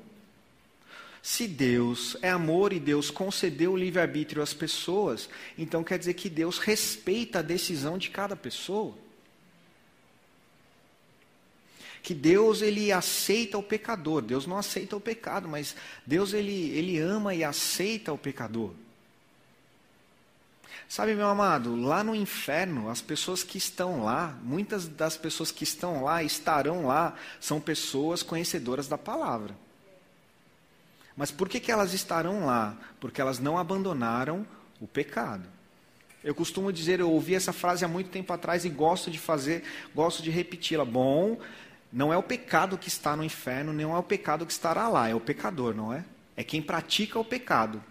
Se 1.22 1.46
Deus 1.46 2.16
é 2.22 2.30
amor 2.30 2.72
e 2.72 2.80
Deus 2.80 3.10
concedeu 3.10 3.72
o 3.72 3.76
livre-arbítrio 3.76 4.42
às 4.42 4.54
pessoas, 4.54 5.28
então 5.56 5.84
quer 5.84 5.98
dizer 5.98 6.14
que 6.14 6.30
Deus 6.30 6.58
respeita 6.58 7.40
a 7.40 7.42
decisão 7.42 7.98
de 7.98 8.10
cada 8.10 8.36
pessoa. 8.36 8.94
Que 12.02 12.14
Deus 12.14 12.62
ele 12.62 12.92
aceita 12.92 13.58
o 13.58 13.62
pecador. 13.62 14.22
Deus 14.22 14.46
não 14.46 14.56
aceita 14.56 14.96
o 14.96 15.00
pecado, 15.00 15.48
mas 15.48 15.76
Deus 16.06 16.32
ele, 16.32 16.70
ele 16.70 16.98
ama 16.98 17.34
e 17.34 17.44
aceita 17.44 18.12
o 18.12 18.18
pecador. 18.18 18.72
Sabe, 20.88 21.14
meu 21.14 21.26
amado, 21.26 21.76
lá 21.76 22.02
no 22.02 22.14
inferno, 22.14 22.88
as 22.88 23.02
pessoas 23.02 23.42
que 23.42 23.58
estão 23.58 24.04
lá, 24.04 24.38
muitas 24.42 24.88
das 24.88 25.18
pessoas 25.18 25.50
que 25.50 25.64
estão 25.64 26.02
lá, 26.02 26.22
estarão 26.22 26.86
lá, 26.86 27.14
são 27.38 27.60
pessoas 27.60 28.22
conhecedoras 28.22 28.88
da 28.88 28.96
palavra. 28.96 29.54
Mas 31.18 31.32
por 31.32 31.48
que, 31.48 31.58
que 31.58 31.72
elas 31.72 31.92
estarão 31.92 32.46
lá? 32.46 32.76
Porque 33.00 33.20
elas 33.20 33.40
não 33.40 33.58
abandonaram 33.58 34.46
o 34.80 34.86
pecado. 34.86 35.42
Eu 36.22 36.32
costumo 36.32 36.72
dizer, 36.72 37.00
eu 37.00 37.10
ouvi 37.10 37.34
essa 37.34 37.52
frase 37.52 37.84
há 37.84 37.88
muito 37.88 38.08
tempo 38.08 38.32
atrás 38.32 38.64
e 38.64 38.68
gosto 38.68 39.10
de 39.10 39.18
fazer, 39.18 39.64
gosto 39.92 40.22
de 40.22 40.30
repeti-la. 40.30 40.84
Bom, 40.84 41.36
não 41.92 42.12
é 42.12 42.16
o 42.16 42.22
pecado 42.22 42.78
que 42.78 42.86
está 42.86 43.16
no 43.16 43.24
inferno, 43.24 43.72
nem 43.72 43.84
é 43.84 43.96
o 43.96 44.02
pecado 44.02 44.46
que 44.46 44.52
estará 44.52 44.86
lá, 44.86 45.08
é 45.08 45.14
o 45.14 45.18
pecador, 45.18 45.74
não 45.74 45.92
é? 45.92 46.04
É 46.36 46.44
quem 46.44 46.62
pratica 46.62 47.18
o 47.18 47.24
pecado. 47.24 47.82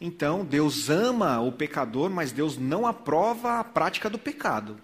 Então, 0.00 0.44
Deus 0.44 0.88
ama 0.88 1.40
o 1.40 1.50
pecador, 1.50 2.10
mas 2.10 2.30
Deus 2.30 2.56
não 2.56 2.86
aprova 2.86 3.58
a 3.58 3.64
prática 3.64 4.08
do 4.08 4.20
pecado. 4.20 4.78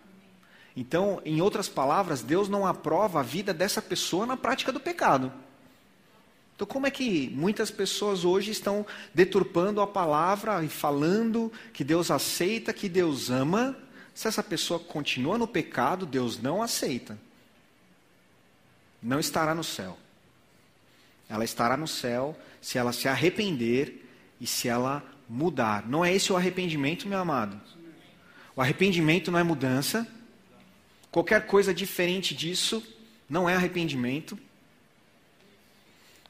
Então, 0.77 1.23
em 1.25 1.41
outras 1.41 1.69
palavras, 1.69 2.23
Deus 2.23 2.49
não 2.49 2.67
aprova 2.67 3.21
a 3.21 3.23
vida 3.23 3.55
dessa 3.55 3.81
pessoa 3.81 4.27
na 4.27 4.37
prática 4.37 4.73
do 4.73 4.81
pecado. 4.81 5.33
Então, 6.55 6.67
como 6.67 6.87
é 6.87 6.91
que 6.91 7.31
muitas 7.31 7.71
pessoas 7.71 8.25
hoje 8.25 8.53
estão 8.53 8.87
deturpando 9.13 9.81
a 9.81 9.87
palavra 9.87 10.63
e 10.65 10.69
falando 10.69 11.53
que 11.73 11.83
Deus 11.83 12.11
aceita, 12.11 12.73
que 12.73 12.89
Deus 12.89 13.29
ama, 13.29 13.77
se 14.15 14.29
essa 14.29 14.43
pessoa 14.43 14.79
continua 14.79 15.37
no 15.37 15.49
pecado, 15.49 16.07
Deus 16.07 16.41
não 16.41 16.63
aceita. 16.63 17.19
Não 19.03 19.19
estará 19.19 19.55
no 19.55 19.65
céu. 19.65 19.99
Ela 21.29 21.45
estará 21.45 21.77
no 21.77 21.89
céu 21.89 22.39
se 22.61 22.79
ela 22.79 22.93
se 22.93 23.09
arrepender 23.09 24.09
e 24.41 24.47
se 24.47 24.69
ela 24.69 25.03
mudar. 25.29 25.89
Não 25.89 26.05
é 26.05 26.15
esse 26.15 26.33
o 26.33 26.37
arrependimento, 26.37 27.09
meu 27.09 27.19
amado? 27.19 27.61
O 28.55 28.63
arrependimento 28.63 29.33
não 29.33 29.39
é 29.39 29.43
mudança. 29.43 30.07
Qualquer 31.11 31.47
coisa 31.47 31.75
diferente 31.75 32.35
disso 32.35 32.83
não 33.29 33.49
é 33.49 33.57
arrependimento. 33.57 34.39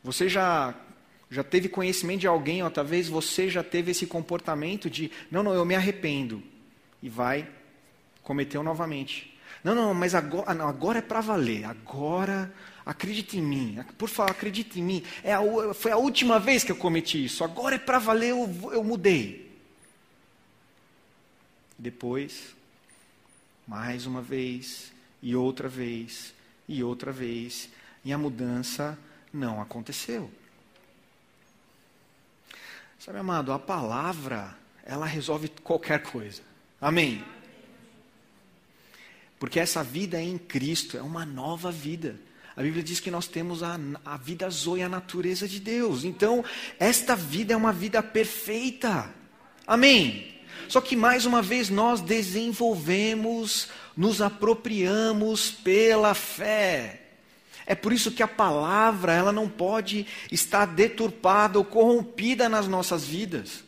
Você 0.04 0.28
já 0.28 0.72
já 1.30 1.42
teve 1.42 1.68
conhecimento 1.68 2.20
de 2.20 2.28
alguém, 2.28 2.62
ou 2.62 2.70
talvez 2.70 3.08
você 3.08 3.48
já 3.48 3.64
teve 3.64 3.90
esse 3.90 4.06
comportamento 4.06 4.88
de, 4.88 5.10
não, 5.28 5.42
não, 5.42 5.52
eu 5.52 5.64
me 5.64 5.74
arrependo. 5.74 6.40
E 7.02 7.08
vai, 7.08 7.48
cometeu 8.22 8.62
novamente. 8.62 9.36
Não, 9.64 9.74
não, 9.74 9.92
mas 9.92 10.14
agora, 10.14 10.54
não, 10.54 10.68
agora 10.68 11.00
é 11.00 11.02
para 11.02 11.20
valer. 11.20 11.64
Agora 11.64 12.52
Acredite 12.86 13.38
em 13.38 13.42
mim, 13.42 13.82
por 13.96 14.10
favor, 14.10 14.30
acredite 14.30 14.78
em 14.78 14.82
mim. 14.82 15.02
É 15.22 15.32
a, 15.32 15.40
foi 15.72 15.90
a 15.90 15.96
última 15.96 16.38
vez 16.38 16.62
que 16.62 16.70
eu 16.70 16.76
cometi 16.76 17.24
isso. 17.24 17.42
Agora 17.42 17.76
é 17.76 17.78
para 17.78 17.98
valer, 17.98 18.30
eu, 18.30 18.70
eu 18.72 18.84
mudei. 18.84 19.50
Depois, 21.78 22.54
mais 23.66 24.04
uma 24.04 24.20
vez, 24.20 24.92
e 25.22 25.34
outra 25.34 25.66
vez, 25.66 26.34
e 26.68 26.84
outra 26.84 27.10
vez, 27.10 27.70
e 28.04 28.12
a 28.12 28.18
mudança 28.18 28.98
não 29.34 29.60
aconteceu. 29.60 30.30
Sabe, 32.98 33.18
amado, 33.18 33.52
a 33.52 33.58
palavra, 33.58 34.56
ela 34.84 35.04
resolve 35.04 35.48
qualquer 35.62 36.02
coisa. 36.02 36.40
Amém? 36.80 37.24
Porque 39.38 39.60
essa 39.60 39.82
vida 39.82 40.20
em 40.20 40.38
Cristo 40.38 40.96
é 40.96 41.02
uma 41.02 41.26
nova 41.26 41.70
vida. 41.70 42.18
A 42.56 42.62
Bíblia 42.62 42.82
diz 42.82 43.00
que 43.00 43.10
nós 43.10 43.26
temos 43.26 43.62
a, 43.62 43.78
a 44.04 44.16
vida 44.16 44.48
zoe, 44.48 44.82
a 44.82 44.88
natureza 44.88 45.48
de 45.48 45.58
Deus. 45.58 46.04
Então, 46.04 46.44
esta 46.78 47.16
vida 47.16 47.52
é 47.52 47.56
uma 47.56 47.72
vida 47.72 48.02
perfeita. 48.02 49.12
Amém? 49.66 50.34
Só 50.68 50.80
que 50.80 50.94
mais 50.94 51.26
uma 51.26 51.42
vez 51.42 51.68
nós 51.68 52.00
desenvolvemos, 52.00 53.68
nos 53.96 54.22
apropriamos 54.22 55.50
pela 55.50 56.14
fé. 56.14 57.03
É 57.66 57.74
por 57.74 57.92
isso 57.92 58.12
que 58.12 58.22
a 58.22 58.29
palavra, 58.29 59.12
ela 59.12 59.33
não 59.33 59.48
pode 59.48 60.07
estar 60.31 60.66
deturpada 60.66 61.59
ou 61.59 61.64
corrompida 61.64 62.48
nas 62.48 62.68
nossas 62.68 63.05
vidas. 63.05 63.64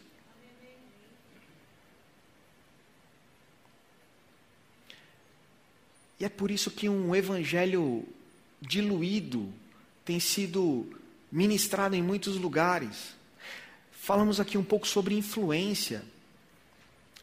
E 6.19 6.25
é 6.25 6.29
por 6.29 6.51
isso 6.51 6.71
que 6.71 6.89
um 6.89 7.15
evangelho 7.15 8.07
diluído 8.61 9.53
tem 10.05 10.19
sido 10.19 10.87
ministrado 11.31 11.95
em 11.95 12.03
muitos 12.03 12.37
lugares. 12.37 13.15
Falamos 13.93 14.41
aqui 14.41 14.57
um 14.57 14.65
pouco 14.65 14.87
sobre 14.87 15.15
influência. 15.15 16.03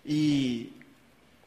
E, 0.05 0.71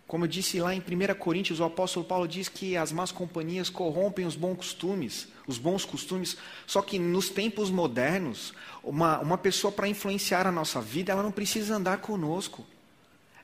como 0.06 0.24
eu 0.24 0.28
disse 0.28 0.60
lá 0.60 0.72
em 0.74 0.78
1 0.80 1.14
Coríntios, 1.18 1.58
o 1.58 1.64
apóstolo 1.64 2.06
Paulo 2.06 2.28
diz 2.28 2.48
que 2.48 2.76
as 2.76 2.92
más 2.92 3.10
companhias 3.10 3.68
corrompem 3.68 4.24
os 4.24 4.36
bons 4.36 4.56
costumes, 4.56 5.28
os 5.46 5.58
bons 5.58 5.84
costumes. 5.84 6.36
Só 6.66 6.80
que 6.80 6.98
nos 6.98 7.28
tempos 7.28 7.70
modernos, 7.70 8.54
uma, 8.84 9.18
uma 9.18 9.36
pessoa 9.36 9.72
para 9.72 9.88
influenciar 9.88 10.46
a 10.46 10.52
nossa 10.52 10.80
vida, 10.80 11.10
ela 11.10 11.24
não 11.24 11.32
precisa 11.32 11.74
andar 11.74 11.98
conosco. 11.98 12.64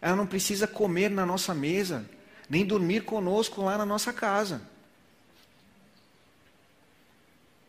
Ela 0.01 0.14
não 0.14 0.27
precisa 0.27 0.66
comer 0.68 1.11
na 1.11 1.27
nossa 1.27 1.53
mesa 1.53 2.09
nem 2.48 2.66
dormir 2.66 3.03
conosco 3.05 3.62
lá 3.62 3.79
na 3.79 3.87
nossa 3.87 4.12
casa. 4.12 4.61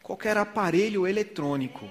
Qualquer 0.01 0.35
aparelho 0.35 1.07
eletrônico, 1.07 1.89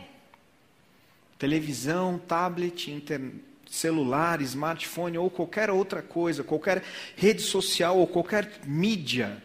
televisão, 1.38 2.19
tablet, 2.19 2.91
inter... 2.91 3.33
celular, 3.73 4.43
smartphone 4.43 5.17
ou 5.17 5.31
qualquer 5.31 5.71
outra 5.71 6.03
coisa, 6.03 6.45
qualquer 6.45 6.83
rede 7.17 7.41
social 7.41 7.99
ou 7.99 8.07
qualquer 8.07 8.61
mídia, 8.67 9.43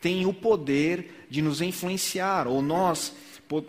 tem 0.00 0.26
o 0.26 0.34
poder 0.34 1.26
de 1.30 1.40
nos 1.40 1.60
influenciar, 1.60 2.48
ou 2.48 2.60
nós 2.60 3.14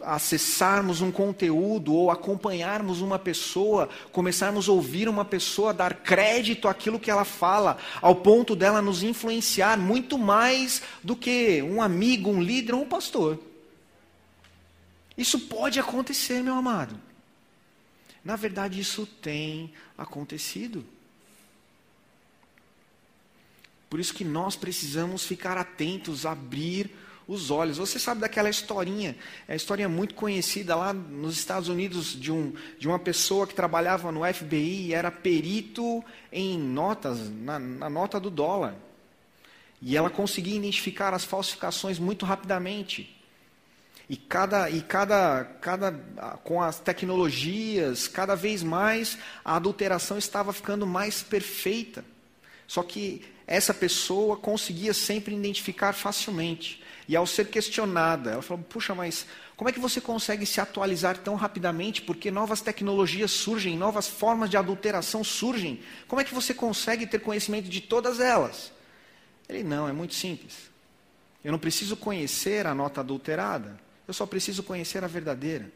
acessarmos 0.02 1.02
um 1.02 1.12
conteúdo 1.12 1.94
ou 1.94 2.10
acompanharmos 2.10 3.00
uma 3.00 3.20
pessoa, 3.20 3.88
começarmos 4.12 4.68
a 4.68 4.72
ouvir 4.72 5.08
uma 5.08 5.24
pessoa, 5.24 5.72
dar 5.72 5.94
crédito 5.94 6.68
àquilo 6.68 7.00
que 7.00 7.12
ela 7.12 7.24
fala, 7.24 7.78
ao 8.02 8.16
ponto 8.16 8.56
dela 8.56 8.82
nos 8.82 9.04
influenciar 9.04 9.78
muito 9.78 10.18
mais 10.18 10.82
do 11.04 11.16
que 11.16 11.62
um 11.62 11.80
amigo, 11.80 12.32
um 12.32 12.42
líder 12.42 12.74
ou 12.74 12.82
um 12.82 12.88
pastor. 12.88 13.40
Isso 15.16 15.42
pode 15.42 15.80
acontecer, 15.80 16.42
meu 16.42 16.56
amado. 16.56 17.05
Na 18.26 18.36
verdade, 18.36 18.80
isso 18.80 19.06
tem 19.06 19.72
acontecido. 19.96 20.84
Por 23.88 24.00
isso 24.00 24.16
que 24.16 24.26
nós 24.26 24.56
precisamos 24.56 25.24
ficar 25.24 25.58
atentos, 25.58 26.26
abrir 26.26 26.90
os 27.28 27.52
olhos. 27.52 27.78
Você 27.78 28.00
sabe 28.00 28.22
daquela 28.22 28.50
historinha, 28.50 29.16
é 29.48 29.52
uma 29.52 29.56
historinha 29.56 29.88
muito 29.88 30.16
conhecida 30.16 30.76
lá 30.76 30.92
nos 30.92 31.38
Estados 31.38 31.70
Unidos 31.70 32.20
de, 32.20 32.32
um, 32.32 32.54
de 32.80 32.88
uma 32.88 32.98
pessoa 32.98 33.46
que 33.46 33.54
trabalhava 33.54 34.12
no 34.12 34.22
FBI 34.26 34.88
e 34.88 34.94
era 34.94 35.12
perito 35.12 36.04
em 36.32 36.58
notas, 36.58 37.30
na, 37.30 37.60
na 37.60 37.90
nota 37.90 38.20
do 38.20 38.32
dólar. 38.32 38.76
E 39.82 39.96
ela 39.96 40.10
conseguia 40.10 40.56
identificar 40.56 41.14
as 41.14 41.24
falsificações 41.24 42.00
muito 42.00 42.26
rapidamente. 42.26 43.15
E 44.08 44.16
cada, 44.16 44.70
e 44.70 44.82
cada, 44.82 45.44
cada, 45.60 45.92
com 46.44 46.62
as 46.62 46.80
tecnologias, 46.80 48.08
cada 48.08 48.36
vez 48.36 48.62
mais 48.62 49.18
a 49.44 49.56
adulteração 49.56 50.18
estava 50.18 50.54
ficando 50.54 50.86
mais 50.86 51.24
perfeita. 51.24 52.06
Só 52.68 52.84
que 52.84 53.24
essa 53.48 53.74
pessoa 53.74 54.38
conseguia 54.38 54.94
sempre 54.94 55.36
identificar 55.36 55.94
facilmente. 55.94 56.84
E 57.08 57.16
ao 57.16 57.26
ser 57.26 57.48
questionada, 57.48 58.32
ela 58.32 58.42
falou: 58.42 58.64
Puxa, 58.64 58.94
mas 58.94 59.26
como 59.56 59.70
é 59.70 59.74
que 59.74 59.80
você 59.80 60.02
consegue 60.02 60.46
se 60.46 60.60
atualizar 60.60 61.18
tão 61.18 61.36
rapidamente? 61.36 62.02
Porque 62.02 62.30
novas 62.30 62.62
tecnologias 62.62 63.32
surgem, 63.32 63.78
novas 63.78 64.08
formas 64.08 64.50
de 64.50 64.58
adulteração 64.58 65.24
surgem. 65.24 65.82
Como 66.08 66.22
é 66.22 66.24
que 66.24 66.34
você 66.34 66.54
consegue 66.54 67.08
ter 67.08 67.20
conhecimento 67.20 67.70
de 67.70 67.82
todas 67.82 68.20
elas? 68.20 68.72
Ele: 69.48 69.64
Não, 69.64 69.88
é 69.88 69.94
muito 69.94 70.14
simples. 70.16 70.70
Eu 71.44 71.52
não 71.52 71.60
preciso 71.60 71.96
conhecer 71.96 72.66
a 72.66 72.74
nota 72.74 73.02
adulterada, 73.02 73.80
eu 74.08 74.14
só 74.14 74.26
preciso 74.26 74.64
conhecer 74.64 75.04
a 75.04 75.08
verdadeira. 75.08 75.70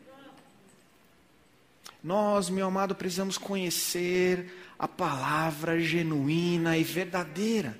Nós, 2.03 2.49
meu 2.49 2.67
amado, 2.67 2.95
precisamos 2.95 3.37
conhecer 3.37 4.53
a 4.77 4.87
palavra 4.87 5.79
genuína 5.79 6.77
e 6.77 6.83
verdadeira. 6.83 7.77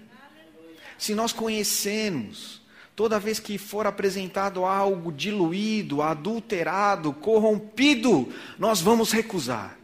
Se 0.98 1.16
nós 1.16 1.32
conhecemos 1.32 2.60
Toda 3.00 3.18
vez 3.18 3.40
que 3.40 3.58
for 3.58 3.88
apresentado 3.88 4.66
algo 4.66 5.10
diluído, 5.10 6.02
adulterado, 6.02 7.14
corrompido, 7.14 8.28
nós 8.58 8.82
vamos 8.82 9.14
recusar. 9.14 9.79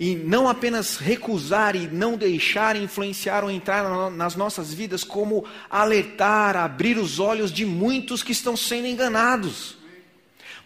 E 0.00 0.16
não 0.16 0.48
apenas 0.48 0.96
recusar 0.96 1.76
e 1.76 1.86
não 1.86 2.16
deixar 2.16 2.74
influenciar 2.74 3.44
ou 3.44 3.50
entrar 3.50 4.10
nas 4.10 4.34
nossas 4.34 4.72
vidas, 4.72 5.04
como 5.04 5.44
alertar, 5.68 6.56
abrir 6.56 6.96
os 6.96 7.18
olhos 7.18 7.52
de 7.52 7.66
muitos 7.66 8.22
que 8.22 8.32
estão 8.32 8.56
sendo 8.56 8.86
enganados. 8.86 9.76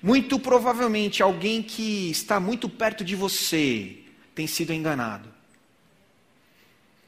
Muito 0.01 0.39
provavelmente 0.39 1.21
alguém 1.21 1.65
que 1.65 2.13
está 2.13 2.39
muito 2.39 2.69
perto 2.69 3.03
de 3.03 3.17
você 3.17 3.99
tem 4.37 4.47
sido 4.47 4.73
enganado, 4.73 5.29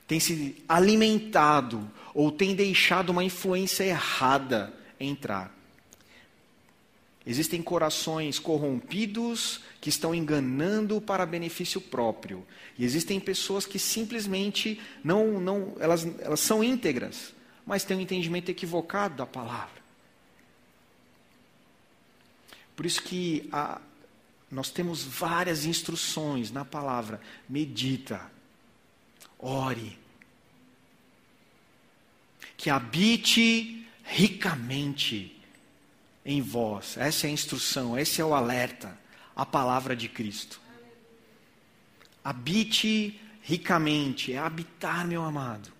tem 0.09 0.19
se 0.19 0.65
alimentado 0.69 1.89
ou 2.12 2.33
tem 2.33 2.57
deixado 2.57 3.11
uma 3.11 3.23
influência 3.23 3.85
errada 3.85 4.75
entrar. 4.99 5.56
Existem 7.27 7.61
corações 7.61 8.39
corrompidos 8.39 9.61
que 9.81 9.89
estão 9.89 10.15
enganando 10.15 11.01
para 11.01 11.27
benefício 11.27 11.81
próprio. 11.81 12.47
E 12.79 12.85
existem 12.85 13.19
pessoas 13.19 13.67
que 13.67 13.81
simplesmente 13.81 14.81
não, 15.03 15.41
não 15.41 15.75
elas, 15.81 16.07
elas 16.21 16.39
são 16.39 16.62
íntegras, 16.62 17.35
mas 17.67 17.83
têm 17.83 17.97
um 17.97 18.01
entendimento 18.01 18.49
equivocado 18.49 19.17
da 19.17 19.27
palavra. 19.27 19.85
Por 22.77 22.87
isso 22.87 23.03
que 23.03 23.49
a, 23.51 23.81
nós 24.49 24.71
temos 24.71 25.03
várias 25.03 25.65
instruções 25.65 26.53
na 26.53 26.65
palavra. 26.65 27.21
Medita, 27.49 28.31
ore, 29.37 29.99
que 32.57 32.71
habite 32.71 33.85
ricamente 34.05 35.36
em 36.27 36.43
vós. 36.43 36.97
Essa 36.99 37.29
é 37.29 37.31
a 37.31 37.33
instrução, 37.33 37.97
esse 37.97 38.21
é 38.21 38.25
o 38.25 38.35
alerta, 38.35 38.99
a 39.35 39.47
palavra 39.47 39.95
de 39.95 40.09
Cristo. 40.09 40.61
Habite 42.23 43.21
ricamente, 43.41 44.33
é 44.33 44.39
habitar, 44.39 45.07
meu 45.07 45.23
amado. 45.23 45.71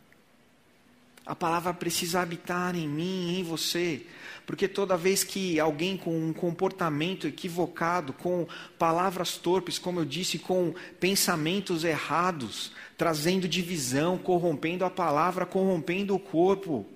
A 1.27 1.35
palavra 1.35 1.75
precisa 1.75 2.21
habitar 2.21 2.77
em 2.77 2.87
mim, 2.87 3.37
em 3.37 3.43
você. 3.43 4.07
Porque 4.47 4.69
toda 4.69 4.97
vez 4.97 5.25
que 5.25 5.59
alguém 5.59 5.97
com 5.97 6.17
um 6.17 6.33
comportamento 6.33 7.27
equivocado, 7.27 8.13
com 8.13 8.47
palavras 8.79 9.37
torpes, 9.37 9.77
como 9.77 9.99
eu 9.99 10.05
disse, 10.05 10.39
com 10.39 10.73
pensamentos 11.01 11.83
errados, 11.83 12.71
trazendo 12.97 13.49
divisão, 13.49 14.17
corrompendo 14.17 14.85
a 14.85 14.91
palavra, 14.91 15.45
corrompendo 15.45 16.15
o 16.15 16.21
corpo. 16.21 16.87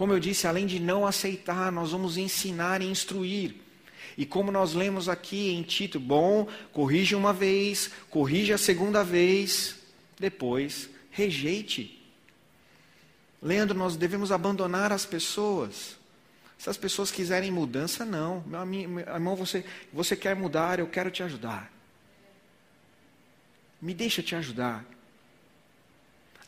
Como 0.00 0.14
eu 0.14 0.18
disse, 0.18 0.46
além 0.46 0.64
de 0.64 0.80
não 0.80 1.06
aceitar, 1.06 1.70
nós 1.70 1.92
vamos 1.92 2.16
ensinar 2.16 2.80
e 2.80 2.86
instruir. 2.86 3.56
E 4.16 4.24
como 4.24 4.50
nós 4.50 4.72
lemos 4.72 5.10
aqui 5.10 5.50
em 5.50 5.62
Tito, 5.62 6.00
bom, 6.00 6.48
corrija 6.72 7.18
uma 7.18 7.34
vez, 7.34 7.90
corrija 8.08 8.54
a 8.54 8.58
segunda 8.58 9.04
vez, 9.04 9.76
depois 10.18 10.88
rejeite. 11.10 12.02
Leandro, 13.42 13.76
nós 13.76 13.94
devemos 13.94 14.32
abandonar 14.32 14.90
as 14.90 15.04
pessoas. 15.04 15.98
Se 16.56 16.70
as 16.70 16.78
pessoas 16.78 17.10
quiserem 17.10 17.50
mudança, 17.50 18.02
não. 18.02 18.42
Meu 18.46 19.00
irmão, 19.00 19.36
você, 19.36 19.66
você 19.92 20.16
quer 20.16 20.34
mudar, 20.34 20.78
eu 20.78 20.86
quero 20.86 21.10
te 21.10 21.22
ajudar. 21.22 21.70
Me 23.82 23.92
deixa 23.92 24.22
te 24.22 24.34
ajudar. 24.34 24.82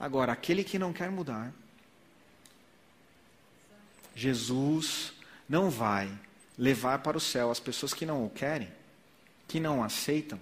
Agora, 0.01 0.33
aquele 0.33 0.65
que 0.65 0.79
não 0.79 0.91
quer 0.91 1.11
mudar, 1.11 1.53
Jesus 4.15 5.13
não 5.49 5.71
vai 5.71 6.11
levar 6.59 6.99
para 7.01 7.17
o 7.17 7.21
céu 7.21 7.51
as 7.51 7.61
pessoas 7.61 7.95
que 7.95 8.07
não 8.07 8.25
o 8.25 8.31
querem, 8.31 8.69
que 9.49 9.59
não 9.59 9.83
aceitam. 9.83 10.39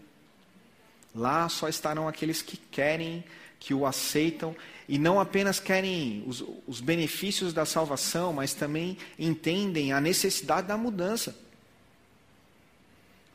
Lá 1.14 1.48
só 1.48 1.68
estarão 1.68 2.06
aqueles 2.06 2.42
que 2.42 2.56
querem, 2.56 3.24
que 3.58 3.74
o 3.74 3.84
aceitam 3.84 4.56
e 4.88 4.98
não 4.98 5.20
apenas 5.20 5.60
querem 5.60 6.24
os, 6.26 6.42
os 6.66 6.80
benefícios 6.80 7.52
da 7.52 7.64
salvação, 7.64 8.32
mas 8.32 8.54
também 8.54 8.96
entendem 9.18 9.92
a 9.92 10.00
necessidade 10.00 10.66
da 10.66 10.76
mudança. 10.76 11.36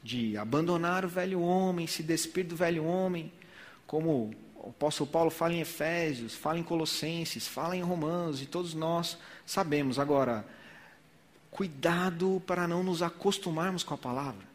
De 0.04 0.38
abandonar 0.38 1.06
o 1.06 1.10
velho 1.10 1.42
homem, 1.42 1.88
se 1.88 2.04
despir 2.04 2.46
do 2.46 2.56
velho 2.56 2.84
homem, 2.84 3.32
como 3.88 4.34
o 4.56 4.70
apóstolo 4.70 5.10
Paulo 5.10 5.30
fala 5.30 5.54
em 5.54 5.62
Efésios, 5.62 6.36
fala 6.36 6.60
em 6.60 6.64
Colossenses, 6.64 7.48
fala 7.48 7.76
em 7.76 7.82
Romanos, 7.82 8.42
e 8.42 8.46
todos 8.46 8.74
nós 8.74 9.18
sabemos. 9.46 10.00
Agora, 10.00 10.46
Cuidado 11.56 12.44
para 12.46 12.68
não 12.68 12.84
nos 12.84 13.02
acostumarmos 13.02 13.82
com 13.82 13.94
a 13.94 13.98
palavra. 13.98 14.46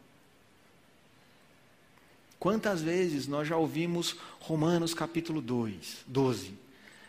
Quantas 2.37 2.79
vezes 2.79 3.25
nós 3.25 3.47
já 3.47 3.57
ouvimos 3.57 4.15
Romanos 4.39 4.93
capítulo 4.93 5.41
2, 5.41 6.05
12? 6.05 6.53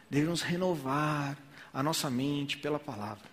Devemos 0.09 0.41
renovar 0.41 1.37
a 1.75 1.83
nossa 1.83 2.09
mente 2.09 2.57
pela 2.57 2.79
palavra. 2.79 3.31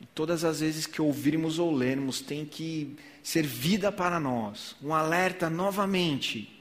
E 0.00 0.06
todas 0.06 0.42
as 0.42 0.58
vezes 0.58 0.84
que 0.84 1.00
ouvirmos 1.00 1.60
ou 1.60 1.72
lermos, 1.72 2.20
tem 2.20 2.44
que 2.44 2.96
ser 3.22 3.46
vida 3.46 3.92
para 3.92 4.18
nós, 4.18 4.74
um 4.82 4.92
alerta 4.92 5.48
novamente 5.48 6.53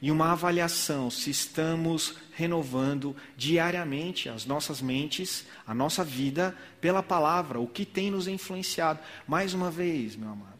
e 0.00 0.10
uma 0.10 0.32
avaliação 0.32 1.10
se 1.10 1.30
estamos 1.30 2.14
renovando 2.32 3.16
diariamente 3.36 4.28
as 4.28 4.44
nossas 4.44 4.82
mentes, 4.82 5.46
a 5.66 5.74
nossa 5.74 6.04
vida 6.04 6.56
pela 6.80 7.02
palavra, 7.02 7.58
o 7.58 7.66
que 7.66 7.86
tem 7.86 8.10
nos 8.10 8.28
influenciado. 8.28 9.00
Mais 9.26 9.54
uma 9.54 9.70
vez, 9.70 10.14
meu 10.16 10.28
amado, 10.28 10.58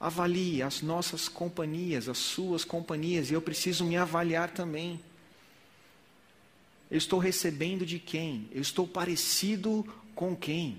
avalie 0.00 0.62
as 0.62 0.82
nossas 0.82 1.28
companhias, 1.28 2.08
as 2.08 2.18
suas 2.18 2.64
companhias, 2.64 3.30
e 3.30 3.34
eu 3.34 3.40
preciso 3.40 3.84
me 3.84 3.96
avaliar 3.96 4.50
também. 4.50 5.00
Eu 6.90 6.98
estou 6.98 7.18
recebendo 7.18 7.86
de 7.86 7.98
quem? 7.98 8.48
Eu 8.52 8.60
estou 8.60 8.86
parecido 8.86 9.86
com 10.14 10.36
quem? 10.36 10.78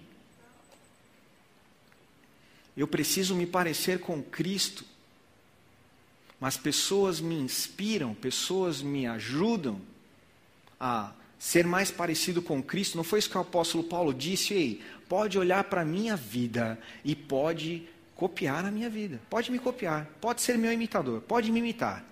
Eu 2.76 2.88
preciso 2.88 3.34
me 3.34 3.48
parecer 3.48 4.00
com 4.00 4.22
Cristo. 4.22 4.84
Mas 6.44 6.58
pessoas 6.58 7.22
me 7.22 7.36
inspiram, 7.36 8.14
pessoas 8.14 8.82
me 8.82 9.08
ajudam 9.08 9.80
a 10.78 11.14
ser 11.40 11.66
mais 11.66 11.90
parecido 11.90 12.42
com 12.42 12.62
Cristo. 12.62 12.98
Não 12.98 13.04
foi 13.06 13.20
isso 13.20 13.30
que 13.30 13.38
o 13.38 13.40
apóstolo 13.40 13.86
Paulo 13.86 14.14
disse? 14.14 14.54
Ei, 14.54 14.84
pode 15.08 15.40
olhar 15.40 15.64
para 15.64 15.84
a 15.84 15.86
minha 15.86 16.18
vida 16.18 16.78
e 17.02 17.16
pode 17.16 17.88
copiar 18.14 18.66
a 18.66 18.72
minha 18.72 18.90
vida. 18.90 19.22
Pode 19.30 19.50
me 19.54 19.58
copiar, 19.58 20.06
pode 20.20 20.42
ser 20.42 20.58
meu 20.58 20.74
imitador, 20.74 21.22
pode 21.22 21.50
me 21.50 21.60
imitar. 21.60 22.04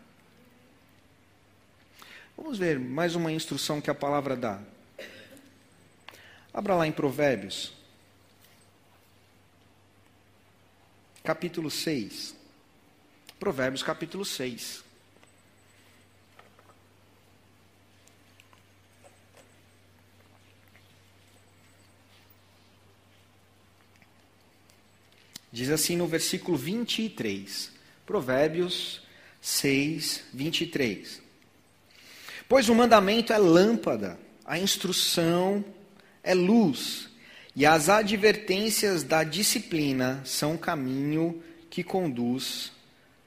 Vamos 2.38 2.58
ver 2.58 2.80
mais 2.80 3.16
uma 3.16 3.34
instrução 3.34 3.82
que 3.82 3.90
a 3.90 3.94
palavra 3.94 4.38
dá. 4.38 4.62
Abra 6.54 6.74
lá 6.76 6.88
em 6.88 6.94
Provérbios, 6.94 7.74
capítulo 11.22 11.70
6. 11.70 12.40
Provérbios, 13.42 13.82
capítulo 13.82 14.24
6. 14.24 14.84
Diz 25.52 25.72
assim 25.72 25.98
no 25.98 26.06
versículo 26.06 26.56
23. 26.56 27.72
Provérbios 28.06 29.02
6, 29.42 30.24
23. 30.32 31.20
Pois 32.48 32.70
o 32.70 32.76
mandamento 32.76 33.34
é 33.34 33.40
lâmpada, 33.40 34.20
a 34.46 34.60
instrução 34.60 35.66
é 36.22 36.36
luz, 36.36 37.10
e 37.56 37.66
as 37.66 37.90
advertências 37.90 39.02
da 39.02 39.24
disciplina 39.24 40.22
são 40.24 40.56
caminho 40.56 41.42
que 41.72 41.84
conduz 41.84 42.72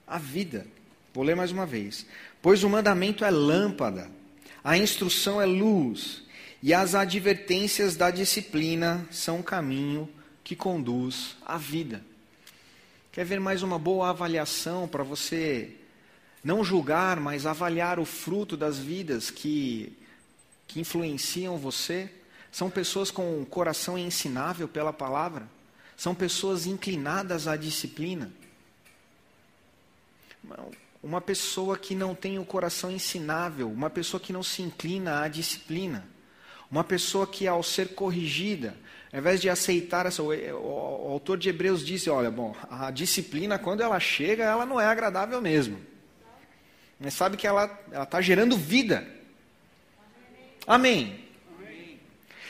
à 0.07 0.17
vida. 0.17 0.65
Vou 1.13 1.23
ler 1.23 1.35
mais 1.35 1.51
uma 1.51 1.65
vez. 1.65 2.05
Pois 2.41 2.63
o 2.63 2.69
mandamento 2.69 3.23
é 3.23 3.31
lâmpada, 3.31 4.09
a 4.63 4.77
instrução 4.77 5.41
é 5.41 5.45
luz, 5.45 6.23
e 6.61 6.73
as 6.73 6.95
advertências 6.95 7.95
da 7.95 8.09
disciplina 8.09 9.07
são 9.11 9.41
caminho 9.41 10.09
que 10.43 10.55
conduz 10.55 11.35
à 11.45 11.57
vida. 11.57 12.03
Quer 13.11 13.23
ver 13.23 13.39
mais 13.39 13.63
uma 13.63 13.79
boa 13.79 14.09
avaliação 14.09 14.87
para 14.87 15.03
você 15.03 15.75
não 16.43 16.63
julgar, 16.63 17.19
mas 17.19 17.45
avaliar 17.45 17.99
o 17.99 18.05
fruto 18.05 18.55
das 18.57 18.77
vidas 18.77 19.31
que, 19.31 19.97
que 20.67 20.79
influenciam 20.79 21.57
você? 21.57 22.11
São 22.51 22.69
pessoas 22.69 23.09
com 23.09 23.41
o 23.41 23.45
coração 23.45 23.97
ensinável 23.97 24.67
pela 24.67 24.93
palavra. 24.93 25.47
São 25.97 26.13
pessoas 26.13 26.65
inclinadas 26.65 27.47
à 27.47 27.55
disciplina. 27.55 28.31
Uma 31.01 31.21
pessoa 31.21 31.77
que 31.77 31.93
não 31.93 32.15
tem 32.15 32.39
o 32.39 32.45
coração 32.45 32.91
ensinável, 32.91 33.69
uma 33.69 33.89
pessoa 33.89 34.19
que 34.19 34.33
não 34.33 34.41
se 34.41 34.61
inclina 34.61 35.21
à 35.21 35.27
disciplina. 35.27 36.07
Uma 36.69 36.83
pessoa 36.83 37.27
que, 37.27 37.47
ao 37.47 37.61
ser 37.61 37.89
corrigida, 37.89 38.75
ao 39.13 39.19
invés 39.19 39.39
de 39.39 39.49
aceitar 39.49 40.05
essa. 40.05 40.23
O, 40.23 41.11
autor 41.11 41.37
de 41.37 41.47
Hebreus 41.47 41.85
disse: 41.85 42.09
olha, 42.09 42.31
bom, 42.31 42.55
a 42.69 42.89
disciplina, 42.91 43.59
quando 43.59 43.81
ela 43.81 43.99
chega, 43.99 44.43
ela 44.43 44.65
não 44.65 44.81
é 44.81 44.85
agradável 44.85 45.39
mesmo. 45.41 45.79
Mas 46.99 47.13
sabe 47.13 47.37
que 47.37 47.45
ela 47.45 47.65
está 48.03 48.19
gerando 48.19 48.57
vida. 48.57 49.07
Amém. 50.65 51.23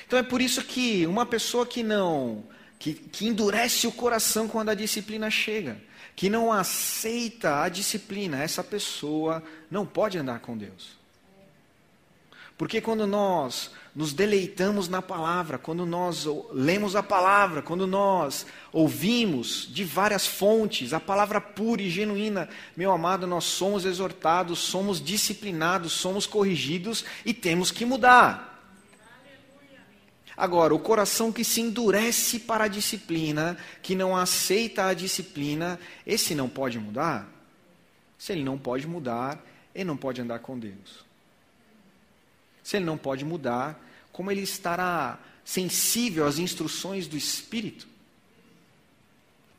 Então 0.08 0.18
é 0.20 0.24
por 0.24 0.42
isso 0.42 0.64
que 0.64 1.06
uma 1.08 1.26
pessoa 1.26 1.66
que 1.66 1.84
não, 1.84 2.44
que, 2.78 2.94
que 2.94 3.28
endurece 3.28 3.88
o 3.88 3.92
coração 3.92 4.48
quando 4.48 4.70
a 4.70 4.76
disciplina 4.76 5.30
chega, 5.30 5.78
que 6.16 6.30
não 6.30 6.52
aceita 6.52 7.62
a 7.62 7.70
disciplina, 7.70 8.42
essa 8.42 8.64
pessoa 8.64 9.44
não 9.70 9.86
pode 9.86 10.18
andar 10.18 10.40
com 10.40 10.58
Deus. 10.58 10.96
Porque 12.58 12.80
quando 12.80 13.06
nós 13.06 13.72
nos 13.94 14.14
deleitamos 14.14 14.88
na 14.88 15.02
palavra, 15.02 15.58
quando 15.58 15.86
nós 15.86 16.26
lemos 16.52 16.96
a 16.96 17.04
palavra, 17.04 17.62
quando 17.62 17.86
nós 17.86 18.46
ouvimos 18.72 19.68
de 19.70 19.84
várias 19.84 20.26
fontes 20.26 20.94
a 20.94 21.00
palavra 21.00 21.42
pura 21.42 21.82
e 21.82 21.90
genuína, 21.90 22.48
meu 22.76 22.92
amado, 22.92 23.28
nós 23.28 23.44
somos 23.44 23.84
exortados, 23.84 24.60
somos 24.60 25.04
disciplinados, 25.04 25.92
somos 25.92 26.26
corrigidos 26.26 27.04
e 27.26 27.34
temos 27.34 27.72
que 27.72 27.84
mudar. 27.84 28.55
Agora, 30.38 30.76
o 30.76 30.80
coração 30.80 31.32
que 31.32 31.44
se 31.44 31.62
endurece 31.62 32.40
para 32.40 32.66
a 32.66 32.68
disciplina, 32.68 33.58
que 33.82 33.96
não 33.96 34.16
aceita 34.16 34.86
a 34.86 34.94
disciplina, 34.94 35.80
esse 36.06 36.36
não 36.36 36.50
pode 36.50 36.78
mudar? 36.78 37.30
Se 38.18 38.34
ele 38.34 38.44
não 38.44 38.58
pode 38.58 38.88
mudar, 38.88 39.42
ele 39.74 39.86
não 39.86 39.96
pode 39.96 40.22
andar 40.22 40.40
com 40.40 40.60
Deus. 40.60 41.06
Se 42.64 42.78
ele 42.78 42.86
não 42.86 42.98
pode 42.98 43.24
mudar, 43.24 43.80
como 44.12 44.32
ele 44.32 44.42
estará 44.42 45.20
sensível 45.44 46.26
às 46.26 46.40
instruções 46.40 47.08
do 47.08 47.16
Espírito? 47.16 47.88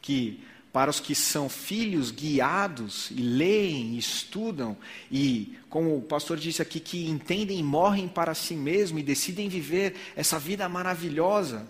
Que 0.02 0.44
para 0.76 0.90
os 0.90 1.00
que 1.00 1.14
são 1.14 1.48
filhos 1.48 2.10
guiados 2.10 3.10
e 3.10 3.22
leem, 3.22 3.94
e 3.94 3.98
estudam 3.98 4.76
e, 5.10 5.56
como 5.70 5.96
o 5.96 6.02
pastor 6.02 6.36
disse 6.36 6.60
aqui, 6.60 6.78
que 6.80 7.08
entendem 7.08 7.58
e 7.58 7.62
morrem 7.62 8.06
para 8.06 8.34
si 8.34 8.54
mesmo 8.54 8.98
e 8.98 9.02
decidem 9.02 9.48
viver 9.48 9.96
essa 10.14 10.38
vida 10.38 10.68
maravilhosa 10.68 11.66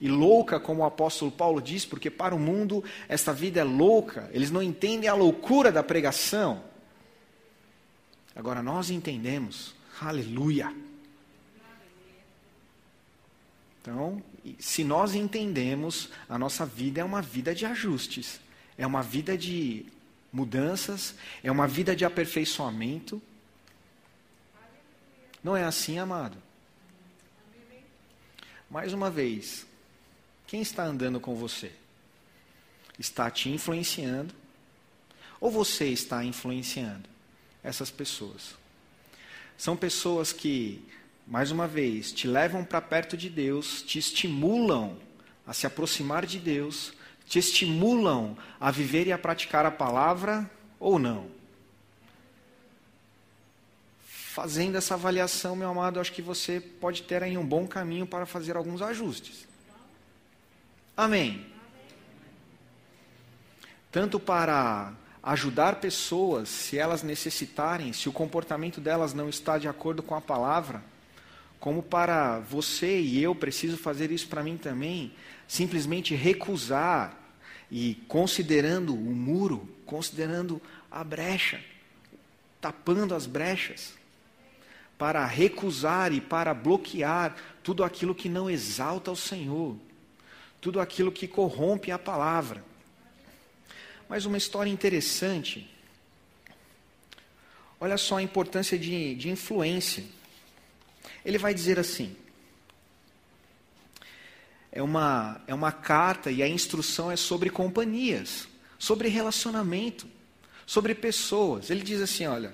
e 0.00 0.08
louca, 0.08 0.58
como 0.58 0.82
o 0.82 0.84
apóstolo 0.84 1.30
Paulo 1.30 1.62
diz, 1.62 1.84
porque 1.84 2.10
para 2.10 2.34
o 2.34 2.38
mundo 2.40 2.82
esta 3.08 3.32
vida 3.32 3.60
é 3.60 3.64
louca, 3.64 4.28
eles 4.32 4.50
não 4.50 4.60
entendem 4.60 5.08
a 5.08 5.14
loucura 5.14 5.70
da 5.70 5.84
pregação. 5.84 6.64
Agora 8.34 8.60
nós 8.60 8.90
entendemos, 8.90 9.72
aleluia. 10.00 10.74
Então, 13.80 14.20
se 14.58 14.84
nós 14.84 15.14
entendemos, 15.14 16.10
a 16.28 16.38
nossa 16.38 16.64
vida 16.64 17.00
é 17.00 17.04
uma 17.04 17.22
vida 17.22 17.54
de 17.54 17.66
ajustes, 17.66 18.38
é 18.78 18.86
uma 18.86 19.02
vida 19.02 19.36
de 19.36 19.86
mudanças, 20.32 21.14
é 21.42 21.50
uma 21.50 21.66
vida 21.66 21.96
de 21.96 22.04
aperfeiçoamento. 22.04 23.20
Não 25.42 25.56
é 25.56 25.64
assim, 25.64 25.98
amado? 25.98 26.36
Mais 28.70 28.92
uma 28.92 29.10
vez, 29.10 29.66
quem 30.46 30.60
está 30.60 30.84
andando 30.84 31.18
com 31.18 31.34
você? 31.34 31.72
Está 32.98 33.30
te 33.30 33.48
influenciando? 33.48 34.34
Ou 35.40 35.50
você 35.50 35.88
está 35.88 36.24
influenciando 36.24 37.08
essas 37.62 37.90
pessoas? 37.90 38.54
São 39.56 39.76
pessoas 39.76 40.32
que 40.32 40.84
mais 41.26 41.50
uma 41.50 41.66
vez, 41.66 42.12
te 42.12 42.28
levam 42.28 42.64
para 42.64 42.80
perto 42.80 43.16
de 43.16 43.28
Deus, 43.28 43.82
te 43.82 43.98
estimulam 43.98 44.96
a 45.44 45.52
se 45.52 45.66
aproximar 45.66 46.24
de 46.24 46.38
Deus, 46.38 46.92
te 47.26 47.38
estimulam 47.38 48.36
a 48.60 48.70
viver 48.70 49.08
e 49.08 49.12
a 49.12 49.18
praticar 49.18 49.66
a 49.66 49.70
palavra 49.70 50.48
ou 50.78 50.98
não? 50.98 51.26
Fazendo 54.00 54.76
essa 54.76 54.94
avaliação, 54.94 55.56
meu 55.56 55.68
amado, 55.68 55.98
acho 55.98 56.12
que 56.12 56.22
você 56.22 56.60
pode 56.60 57.02
ter 57.02 57.22
aí 57.22 57.36
um 57.36 57.44
bom 57.44 57.66
caminho 57.66 58.06
para 58.06 58.26
fazer 58.26 58.56
alguns 58.56 58.80
ajustes. 58.80 59.48
Amém. 60.96 61.46
Tanto 63.90 64.20
para 64.20 64.92
ajudar 65.22 65.80
pessoas, 65.80 66.48
se 66.48 66.78
elas 66.78 67.02
necessitarem, 67.02 67.92
se 67.92 68.08
o 68.08 68.12
comportamento 68.12 68.80
delas 68.80 69.12
não 69.12 69.28
está 69.28 69.58
de 69.58 69.66
acordo 69.66 70.02
com 70.02 70.14
a 70.14 70.20
palavra, 70.20 70.84
como 71.58 71.82
para 71.82 72.38
você 72.40 73.00
e 73.00 73.22
eu 73.22 73.34
preciso 73.34 73.76
fazer 73.76 74.10
isso 74.10 74.28
para 74.28 74.42
mim 74.42 74.56
também, 74.56 75.12
simplesmente 75.48 76.14
recusar 76.14 77.18
e 77.70 77.96
considerando 78.08 78.94
o 78.94 79.14
muro, 79.14 79.68
considerando 79.84 80.60
a 80.90 81.02
brecha, 81.02 81.60
tapando 82.60 83.14
as 83.14 83.26
brechas, 83.26 83.94
para 84.98 85.24
recusar 85.26 86.12
e 86.12 86.20
para 86.20 86.54
bloquear 86.54 87.36
tudo 87.62 87.84
aquilo 87.84 88.14
que 88.14 88.28
não 88.28 88.48
exalta 88.48 89.10
o 89.10 89.16
Senhor, 89.16 89.76
tudo 90.60 90.80
aquilo 90.80 91.12
que 91.12 91.28
corrompe 91.28 91.90
a 91.90 91.98
palavra. 91.98 92.64
Mas 94.08 94.24
uma 94.24 94.38
história 94.38 94.70
interessante. 94.70 95.68
Olha 97.78 97.98
só 97.98 98.16
a 98.16 98.22
importância 98.22 98.78
de, 98.78 99.14
de 99.16 99.28
influência. 99.28 100.04
Ele 101.26 101.38
vai 101.38 101.52
dizer 101.52 101.76
assim: 101.76 102.14
é 104.70 104.80
uma, 104.80 105.40
é 105.48 105.52
uma 105.52 105.72
carta 105.72 106.30
e 106.30 106.40
a 106.40 106.48
instrução 106.48 107.10
é 107.10 107.16
sobre 107.16 107.50
companhias, 107.50 108.46
sobre 108.78 109.08
relacionamento, 109.08 110.06
sobre 110.64 110.94
pessoas. 110.94 111.68
Ele 111.68 111.82
diz 111.82 112.00
assim: 112.00 112.26
olha, 112.26 112.52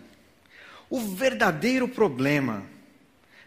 o 0.88 0.98
verdadeiro 1.00 1.86
problema 1.86 2.64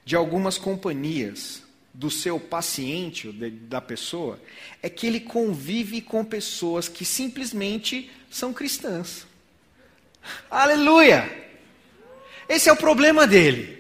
de 0.06 0.16
algumas 0.16 0.60
companhias, 0.60 1.64
do 1.92 2.12
seu 2.12 2.40
paciente, 2.40 3.32
da 3.32 3.82
pessoa, 3.82 4.40
é 4.84 4.90
que 4.90 5.08
ele 5.08 5.22
convive 5.22 6.02
com 6.02 6.24
pessoas 6.24 6.88
que 6.88 7.04
simplesmente 7.04 8.12
são 8.30 8.54
cristãs. 8.54 9.26
Aleluia! 10.52 11.50
Esse 12.48 12.70
é 12.70 12.72
o 12.74 12.78
problema 12.78 13.26
dele. 13.26 13.75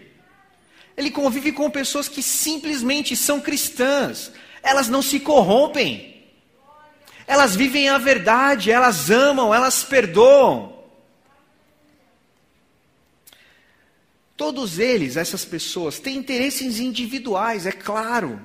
Ele 0.98 1.12
convive 1.12 1.52
com 1.52 1.70
pessoas 1.70 2.08
que 2.08 2.22
simplesmente 2.24 3.16
são 3.16 3.42
cristãs, 3.42 4.32
elas 4.64 4.88
não 4.88 5.02
se 5.02 5.20
corrompem, 5.20 6.24
elas 7.28 7.56
vivem 7.56 7.90
a 7.90 7.98
verdade, 7.98 8.72
elas 8.72 9.10
amam, 9.10 9.54
elas 9.54 9.84
perdoam. 9.84 10.74
Todos 14.38 14.80
eles, 14.80 15.16
essas 15.18 15.46
pessoas, 15.46 16.00
têm 16.00 16.18
interesses 16.18 16.80
individuais, 16.80 17.66
é 17.66 17.72
claro, 17.72 18.42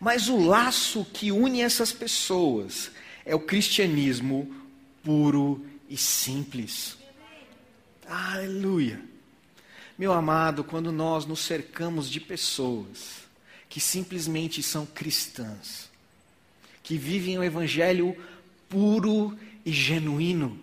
mas 0.00 0.28
o 0.28 0.38
laço 0.38 1.06
que 1.12 1.30
une 1.30 1.62
essas 1.62 1.92
pessoas 1.92 2.90
é 3.24 3.34
o 3.34 3.40
cristianismo 3.40 4.54
puro 5.02 5.64
e 5.88 5.96
simples. 5.96 6.96
Aleluia. 8.08 9.15
Meu 9.98 10.12
amado, 10.12 10.62
quando 10.62 10.92
nós 10.92 11.24
nos 11.24 11.40
cercamos 11.40 12.10
de 12.10 12.20
pessoas 12.20 13.26
que 13.68 13.80
simplesmente 13.80 14.62
são 14.62 14.84
cristãs, 14.84 15.90
que 16.82 16.98
vivem 16.98 17.38
o 17.38 17.44
evangelho 17.44 18.16
puro 18.68 19.36
e 19.64 19.72
genuíno, 19.72 20.60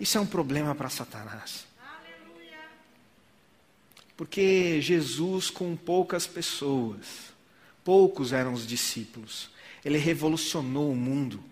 isso 0.00 0.16
é 0.16 0.20
um 0.20 0.26
problema 0.26 0.74
para 0.74 0.88
Satanás. 0.88 1.66
Porque 4.16 4.80
Jesus, 4.80 5.50
com 5.50 5.76
poucas 5.76 6.26
pessoas, 6.26 7.32
poucos 7.84 8.32
eram 8.32 8.52
os 8.52 8.66
discípulos, 8.66 9.50
ele 9.84 9.98
revolucionou 9.98 10.90
o 10.90 10.96
mundo. 10.96 11.42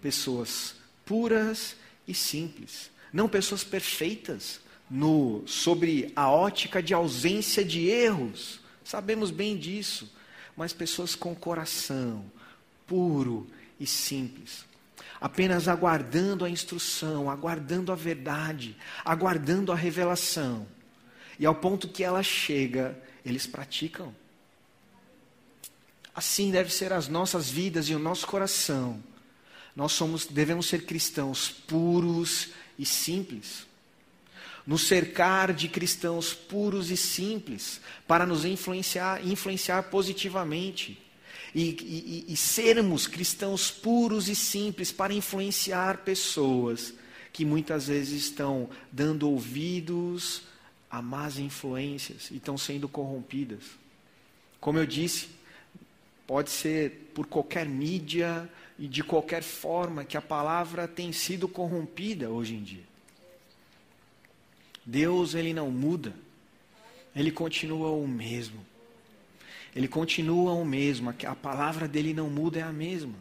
Pessoas 0.00 0.76
puras 1.04 1.76
e 2.06 2.14
simples, 2.14 2.90
não 3.12 3.28
pessoas 3.28 3.64
perfeitas, 3.64 4.60
no, 4.90 5.42
sobre 5.46 6.12
a 6.16 6.30
ótica 6.30 6.82
de 6.82 6.94
ausência 6.94 7.64
de 7.64 7.88
erros, 7.88 8.60
sabemos 8.84 9.30
bem 9.30 9.56
disso, 9.56 10.12
mas 10.56 10.72
pessoas 10.72 11.14
com 11.14 11.34
coração 11.34 12.24
puro 12.86 13.46
e 13.78 13.86
simples, 13.86 14.64
apenas 15.20 15.68
aguardando 15.68 16.44
a 16.44 16.50
instrução, 16.50 17.30
aguardando 17.30 17.92
a 17.92 17.94
verdade, 17.94 18.76
aguardando 19.04 19.70
a 19.70 19.76
revelação 19.76 20.66
e 21.38 21.46
ao 21.46 21.54
ponto 21.54 21.88
que 21.88 22.02
ela 22.02 22.22
chega, 22.22 23.00
eles 23.24 23.46
praticam. 23.46 24.14
Assim 26.14 26.50
deve 26.50 26.72
ser 26.72 26.92
as 26.92 27.06
nossas 27.06 27.48
vidas 27.48 27.88
e 27.88 27.94
o 27.94 27.98
nosso 27.98 28.26
coração. 28.26 29.02
Nós 29.76 29.92
somos, 29.92 30.26
devemos 30.26 30.66
ser 30.66 30.84
cristãos 30.84 31.48
puros 31.48 32.50
e 32.76 32.84
simples. 32.84 33.67
Nos 34.68 34.86
cercar 34.86 35.54
de 35.54 35.66
cristãos 35.66 36.34
puros 36.34 36.90
e 36.90 36.96
simples, 36.96 37.80
para 38.06 38.26
nos 38.26 38.44
influenciar, 38.44 39.26
influenciar 39.26 39.84
positivamente. 39.84 41.00
E, 41.54 41.70
e, 42.28 42.32
e, 42.34 42.36
sermos 42.36 43.06
cristãos 43.06 43.70
puros 43.70 44.28
e 44.28 44.34
simples 44.36 44.92
para 44.92 45.14
influenciar 45.14 46.04
pessoas 46.04 46.92
que 47.32 47.46
muitas 47.46 47.88
vezes 47.88 48.24
estão 48.24 48.68
dando 48.92 49.30
ouvidos 49.30 50.42
a 50.90 51.00
más 51.00 51.38
influências 51.38 52.30
e 52.30 52.36
estão 52.36 52.58
sendo 52.58 52.86
corrompidas. 52.90 53.62
Como 54.60 54.78
eu 54.78 54.84
disse, 54.84 55.30
pode 56.26 56.50
ser 56.50 57.10
por 57.14 57.26
qualquer 57.26 57.66
mídia 57.66 58.46
e 58.78 58.86
de 58.86 59.02
qualquer 59.02 59.42
forma 59.42 60.04
que 60.04 60.18
a 60.18 60.22
palavra 60.22 60.86
tem 60.86 61.10
sido 61.10 61.48
corrompida 61.48 62.28
hoje 62.28 62.54
em 62.54 62.62
dia. 62.62 62.87
Deus, 64.88 65.34
ele 65.34 65.52
não 65.52 65.70
muda. 65.70 66.14
Ele 67.14 67.30
continua 67.30 67.90
o 67.90 68.08
mesmo. 68.08 68.64
Ele 69.76 69.86
continua 69.86 70.54
o 70.54 70.64
mesmo. 70.64 71.10
A 71.10 71.34
palavra 71.34 71.86
dele 71.86 72.14
não 72.14 72.30
muda, 72.30 72.60
é 72.60 72.62
a 72.62 72.72
mesma. 72.72 73.12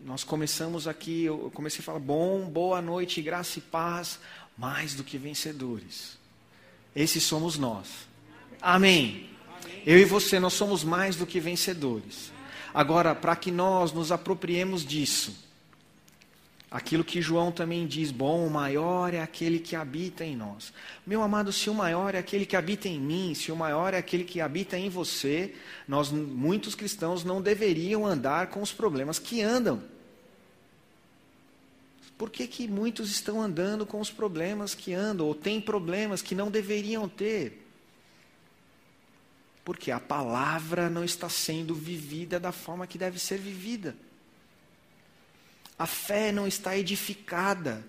Nós 0.00 0.24
começamos 0.24 0.88
aqui, 0.88 1.22
eu 1.22 1.52
comecei 1.54 1.78
a 1.78 1.84
falar, 1.84 2.00
bom, 2.00 2.50
boa 2.50 2.82
noite, 2.82 3.22
graça 3.22 3.60
e 3.60 3.62
paz 3.62 4.18
mais 4.58 4.94
do 4.94 5.04
que 5.04 5.16
vencedores. 5.16 6.18
Esses 6.96 7.22
somos 7.22 7.56
nós. 7.56 7.88
Amém. 8.60 9.30
Eu 9.86 10.00
e 10.00 10.04
você, 10.04 10.40
nós 10.40 10.54
somos 10.54 10.82
mais 10.82 11.14
do 11.14 11.24
que 11.24 11.38
vencedores. 11.38 12.32
Agora, 12.74 13.14
para 13.14 13.36
que 13.36 13.52
nós 13.52 13.92
nos 13.92 14.10
apropriemos 14.10 14.84
disso, 14.84 15.32
aquilo 16.72 17.04
que 17.04 17.20
João 17.20 17.52
também 17.52 17.86
diz: 17.86 18.10
bom, 18.10 18.46
o 18.46 18.50
maior 18.50 19.12
é 19.12 19.20
aquele 19.20 19.58
que 19.58 19.76
habita 19.76 20.24
em 20.24 20.34
nós. 20.34 20.72
Meu 21.06 21.22
amado, 21.22 21.52
se 21.52 21.68
o 21.68 21.74
maior 21.74 22.14
é 22.14 22.18
aquele 22.18 22.46
que 22.46 22.56
habita 22.56 22.88
em 22.88 22.98
mim, 22.98 23.34
se 23.34 23.52
o 23.52 23.56
maior 23.56 23.92
é 23.92 23.98
aquele 23.98 24.24
que 24.24 24.40
habita 24.40 24.78
em 24.78 24.88
você, 24.88 25.54
nós, 25.86 26.10
muitos 26.10 26.74
cristãos, 26.74 27.22
não 27.22 27.42
deveriam 27.42 28.06
andar 28.06 28.46
com 28.48 28.62
os 28.62 28.72
problemas 28.72 29.18
que 29.18 29.42
andam. 29.42 29.82
Por 32.16 32.30
que, 32.30 32.46
que 32.46 32.68
muitos 32.68 33.10
estão 33.10 33.42
andando 33.42 33.84
com 33.84 34.00
os 34.00 34.10
problemas 34.10 34.74
que 34.74 34.94
andam, 34.94 35.26
ou 35.26 35.34
têm 35.34 35.60
problemas 35.60 36.22
que 36.22 36.34
não 36.34 36.50
deveriam 36.50 37.08
ter? 37.08 37.66
Porque 39.64 39.90
a 39.90 40.00
palavra 40.00 40.88
não 40.88 41.04
está 41.04 41.28
sendo 41.28 41.74
vivida 41.74 42.40
da 42.40 42.52
forma 42.52 42.86
que 42.86 42.96
deve 42.96 43.18
ser 43.18 43.38
vivida. 43.38 43.96
A 45.82 45.86
fé 45.86 46.30
não 46.30 46.46
está 46.46 46.78
edificada 46.78 47.84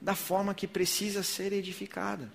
da 0.00 0.14
forma 0.14 0.54
que 0.54 0.66
precisa 0.66 1.22
ser 1.22 1.52
edificada. 1.52 2.32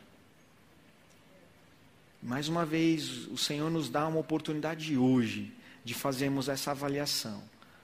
Mais 2.22 2.48
uma 2.48 2.64
vez, 2.68 3.26
o 3.26 3.36
Senhor 3.36 3.72
nos 3.72 3.90
dá 3.90 4.08
uma 4.08 4.20
oportunidade 4.20 4.96
hoje 4.96 5.52
de 5.84 5.96
fazermos 5.96 6.48
essa 6.48 6.70
avaliação. 6.70 7.42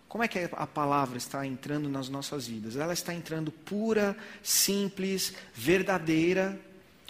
Como 0.08 0.24
é 0.24 0.28
que 0.28 0.48
a 0.52 0.68
palavra 0.68 1.18
está 1.18 1.44
entrando 1.44 1.90
nas 1.90 2.08
nossas 2.08 2.46
vidas? 2.46 2.76
Ela 2.76 2.94
está 2.94 3.12
entrando 3.16 3.52
pura, 3.52 4.16
simples, 4.44 5.34
verdadeira 5.56 6.62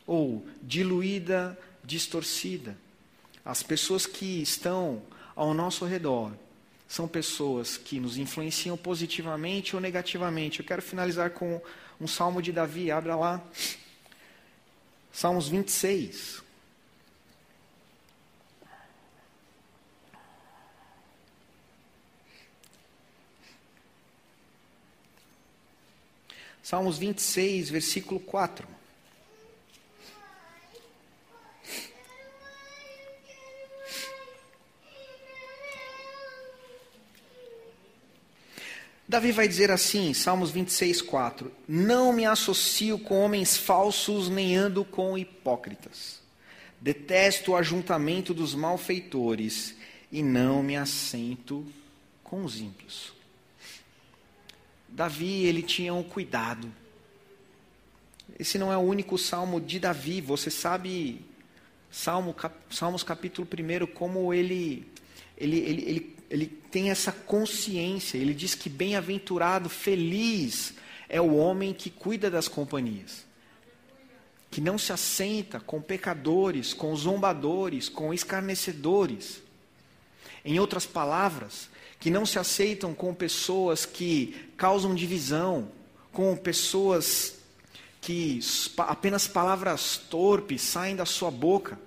ou 0.06 0.48
diluída, 0.64 1.60
distorcida? 1.84 2.78
As 3.44 3.62
pessoas 3.62 4.06
que 4.06 4.42
estão 4.42 5.02
ao 5.36 5.54
nosso 5.54 5.84
redor 5.84 6.32
são 6.88 7.08
pessoas 7.08 7.78
que 7.78 8.00
nos 8.00 8.18
influenciam 8.18 8.78
positivamente 8.78 9.76
ou 9.76 9.82
negativamente. 9.82 10.60
Eu 10.60 10.66
quero 10.66 10.82
finalizar 10.82 11.32
com 11.32 11.62
um 12.00 12.08
salmo 12.08 12.42
de 12.42 12.52
Davi, 12.52 12.92
abra 12.92 13.16
lá. 13.16 13.44
Salmos 15.12 15.50
26. 15.50 16.44
Salmos 26.62 26.98
26, 26.98 27.70
versículo 27.70 28.20
4. 28.20 28.77
Davi 39.08 39.32
vai 39.32 39.48
dizer 39.48 39.72
assim, 39.72 40.14
Salmos 40.14 40.52
26, 40.52 41.02
4: 41.02 41.52
Não 41.68 42.12
me 42.12 42.26
associo 42.26 43.00
com 43.00 43.22
homens 43.22 43.56
falsos, 43.56 44.28
nem 44.28 44.56
ando 44.56 44.84
com 44.84 45.18
hipócritas. 45.18 46.22
Detesto 46.82 47.52
o 47.52 47.56
ajuntamento 47.56 48.34
dos 48.34 48.54
malfeitores 48.54 49.76
e 50.12 50.22
não 50.22 50.62
me 50.62 50.76
assento 50.76 51.66
com 52.24 52.44
os 52.44 52.60
ímpios. 52.60 53.14
Davi, 54.90 55.46
ele 55.46 55.62
tinha 55.62 55.94
um 55.94 56.04
cuidado. 56.04 56.72
Esse 58.38 58.58
não 58.58 58.72
é 58.72 58.78
o 58.78 58.82
único 58.82 59.18
salmo 59.18 59.62
de 59.62 59.80
Davi. 59.80 60.20
Você 60.20 60.50
sabe, 60.50 61.22
salmo, 61.90 62.34
cap, 62.34 62.56
Salmos 62.70 63.04
capítulo 63.04 63.48
1, 63.48 63.88
como 63.88 64.34
ele, 64.34 64.86
ele, 65.38 65.60
ele, 65.60 65.82
ele, 65.84 66.17
ele 66.30 66.48
tem 66.48 66.90
essa 66.90 67.12
consciência. 67.12 68.18
Ele 68.18 68.34
diz 68.34 68.56
que 68.56 68.70
bem-aventurado, 68.70 69.70
feliz 69.70 70.74
é 71.10 71.22
o 71.22 71.36
homem 71.36 71.74
que 71.74 71.90
cuida 71.90 72.30
das 72.30 72.48
companhias. 72.48 73.26
Que 74.52 74.62
não 74.62 74.78
se 74.78 74.92
assenta 74.92 75.60
com 75.60 75.82
pecadores, 75.82 76.74
com 76.74 76.96
zombadores, 76.96 77.90
com 77.90 78.14
escarnecedores. 78.14 79.42
Em 80.44 80.60
outras 80.60 80.86
palavras, 80.86 81.70
que 82.00 82.10
não 82.10 82.26
se 82.26 82.40
aceitam 82.40 82.94
com 82.94 83.14
pessoas 83.14 83.86
que 83.86 84.52
causam 84.56 84.96
divisão, 84.96 85.72
com 86.12 86.36
pessoas 86.36 87.36
que 88.02 88.40
apenas 88.78 89.28
palavras 89.28 89.98
torpes 89.98 90.62
saem 90.62 90.96
da 90.96 91.06
sua 91.06 91.32
boca. 91.32 91.78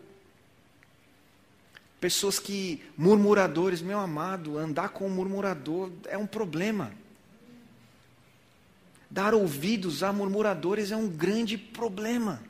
Pessoas 2.01 2.39
que, 2.39 2.83
murmuradores, 2.97 3.83
meu 3.83 3.99
amado, 3.99 4.57
andar 4.57 4.89
com 4.89 5.07
um 5.07 5.11
murmurador 5.11 5.93
é 6.07 6.17
um 6.17 6.27
problema. 6.27 6.93
Dar 9.11 9.35
ouvidos 9.35 10.03
a 10.03 10.11
murmuradores 10.11 10.91
é 10.91 10.97
um 10.97 11.07
grande 11.07 11.59
problema. 11.59 12.43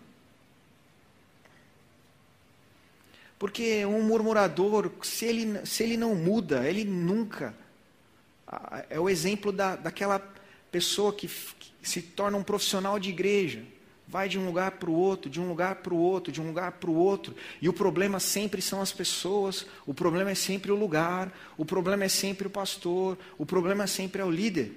Porque 3.40 3.84
um 3.86 4.02
murmurador, 4.02 4.92
se 5.02 5.24
ele, 5.24 5.66
se 5.66 5.82
ele 5.82 5.96
não 5.96 6.14
muda, 6.14 6.68
ele 6.68 6.84
nunca. 6.84 7.52
É 8.88 9.00
o 9.00 9.08
exemplo 9.08 9.50
da, 9.50 9.74
daquela 9.74 10.20
pessoa 10.70 11.12
que, 11.12 11.26
que 11.26 11.72
se 11.82 12.02
torna 12.02 12.36
um 12.36 12.44
profissional 12.44 13.00
de 13.00 13.08
igreja. 13.08 13.64
Vai 14.10 14.28
de 14.28 14.36
um 14.36 14.44
lugar 14.44 14.72
para 14.72 14.90
o 14.90 14.92
outro, 14.92 15.30
de 15.30 15.40
um 15.40 15.48
lugar 15.48 15.76
para 15.76 15.94
o 15.94 15.96
outro, 15.96 16.32
de 16.32 16.40
um 16.40 16.48
lugar 16.48 16.72
para 16.72 16.90
o 16.90 16.96
outro. 16.96 17.32
E 17.62 17.68
o 17.68 17.72
problema 17.72 18.18
sempre 18.18 18.60
são 18.60 18.82
as 18.82 18.90
pessoas, 18.90 19.64
o 19.86 19.94
problema 19.94 20.32
é 20.32 20.34
sempre 20.34 20.72
o 20.72 20.74
lugar, 20.74 21.32
o 21.56 21.64
problema 21.64 22.02
é 22.02 22.08
sempre 22.08 22.48
o 22.48 22.50
pastor, 22.50 23.16
o 23.38 23.46
problema 23.46 23.84
é 23.84 23.86
sempre 23.86 24.20
é 24.20 24.24
o 24.24 24.30
líder. 24.30 24.72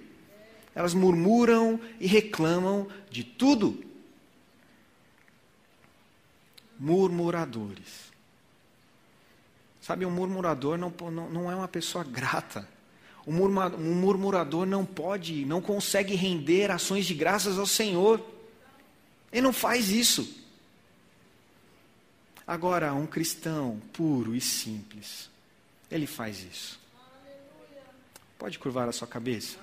Elas 0.75 0.93
murmuram 0.93 1.79
e 1.99 2.05
reclamam 2.05 2.87
de 3.09 3.23
tudo. 3.23 3.83
Murmuradores. 6.79 8.13
Sabe, 9.81 10.05
um 10.05 10.11
murmurador 10.11 10.77
não, 10.77 10.93
não, 11.11 11.29
não 11.29 11.51
é 11.51 11.55
uma 11.55 11.67
pessoa 11.67 12.03
grata. 12.03 12.69
Um 13.25 13.33
murmurador 13.95 14.67
não 14.67 14.85
pode, 14.85 15.43
não 15.43 15.59
consegue 15.59 16.13
render 16.13 16.69
ações 16.69 17.07
de 17.07 17.15
graças 17.15 17.57
ao 17.57 17.65
Senhor. 17.65 18.32
Ele 19.33 19.41
não 19.41 19.51
faz 19.51 19.89
isso. 19.89 20.41
Agora, 22.45 22.93
um 22.93 23.07
cristão 23.07 23.81
puro 23.91 24.35
e 24.35 24.39
simples, 24.39 25.27
ele 25.89 26.05
faz 26.05 26.43
isso. 26.43 26.79
Pode 28.37 28.59
curvar 28.59 28.87
a 28.87 28.91
sua 28.91 29.07
cabeça? 29.07 29.62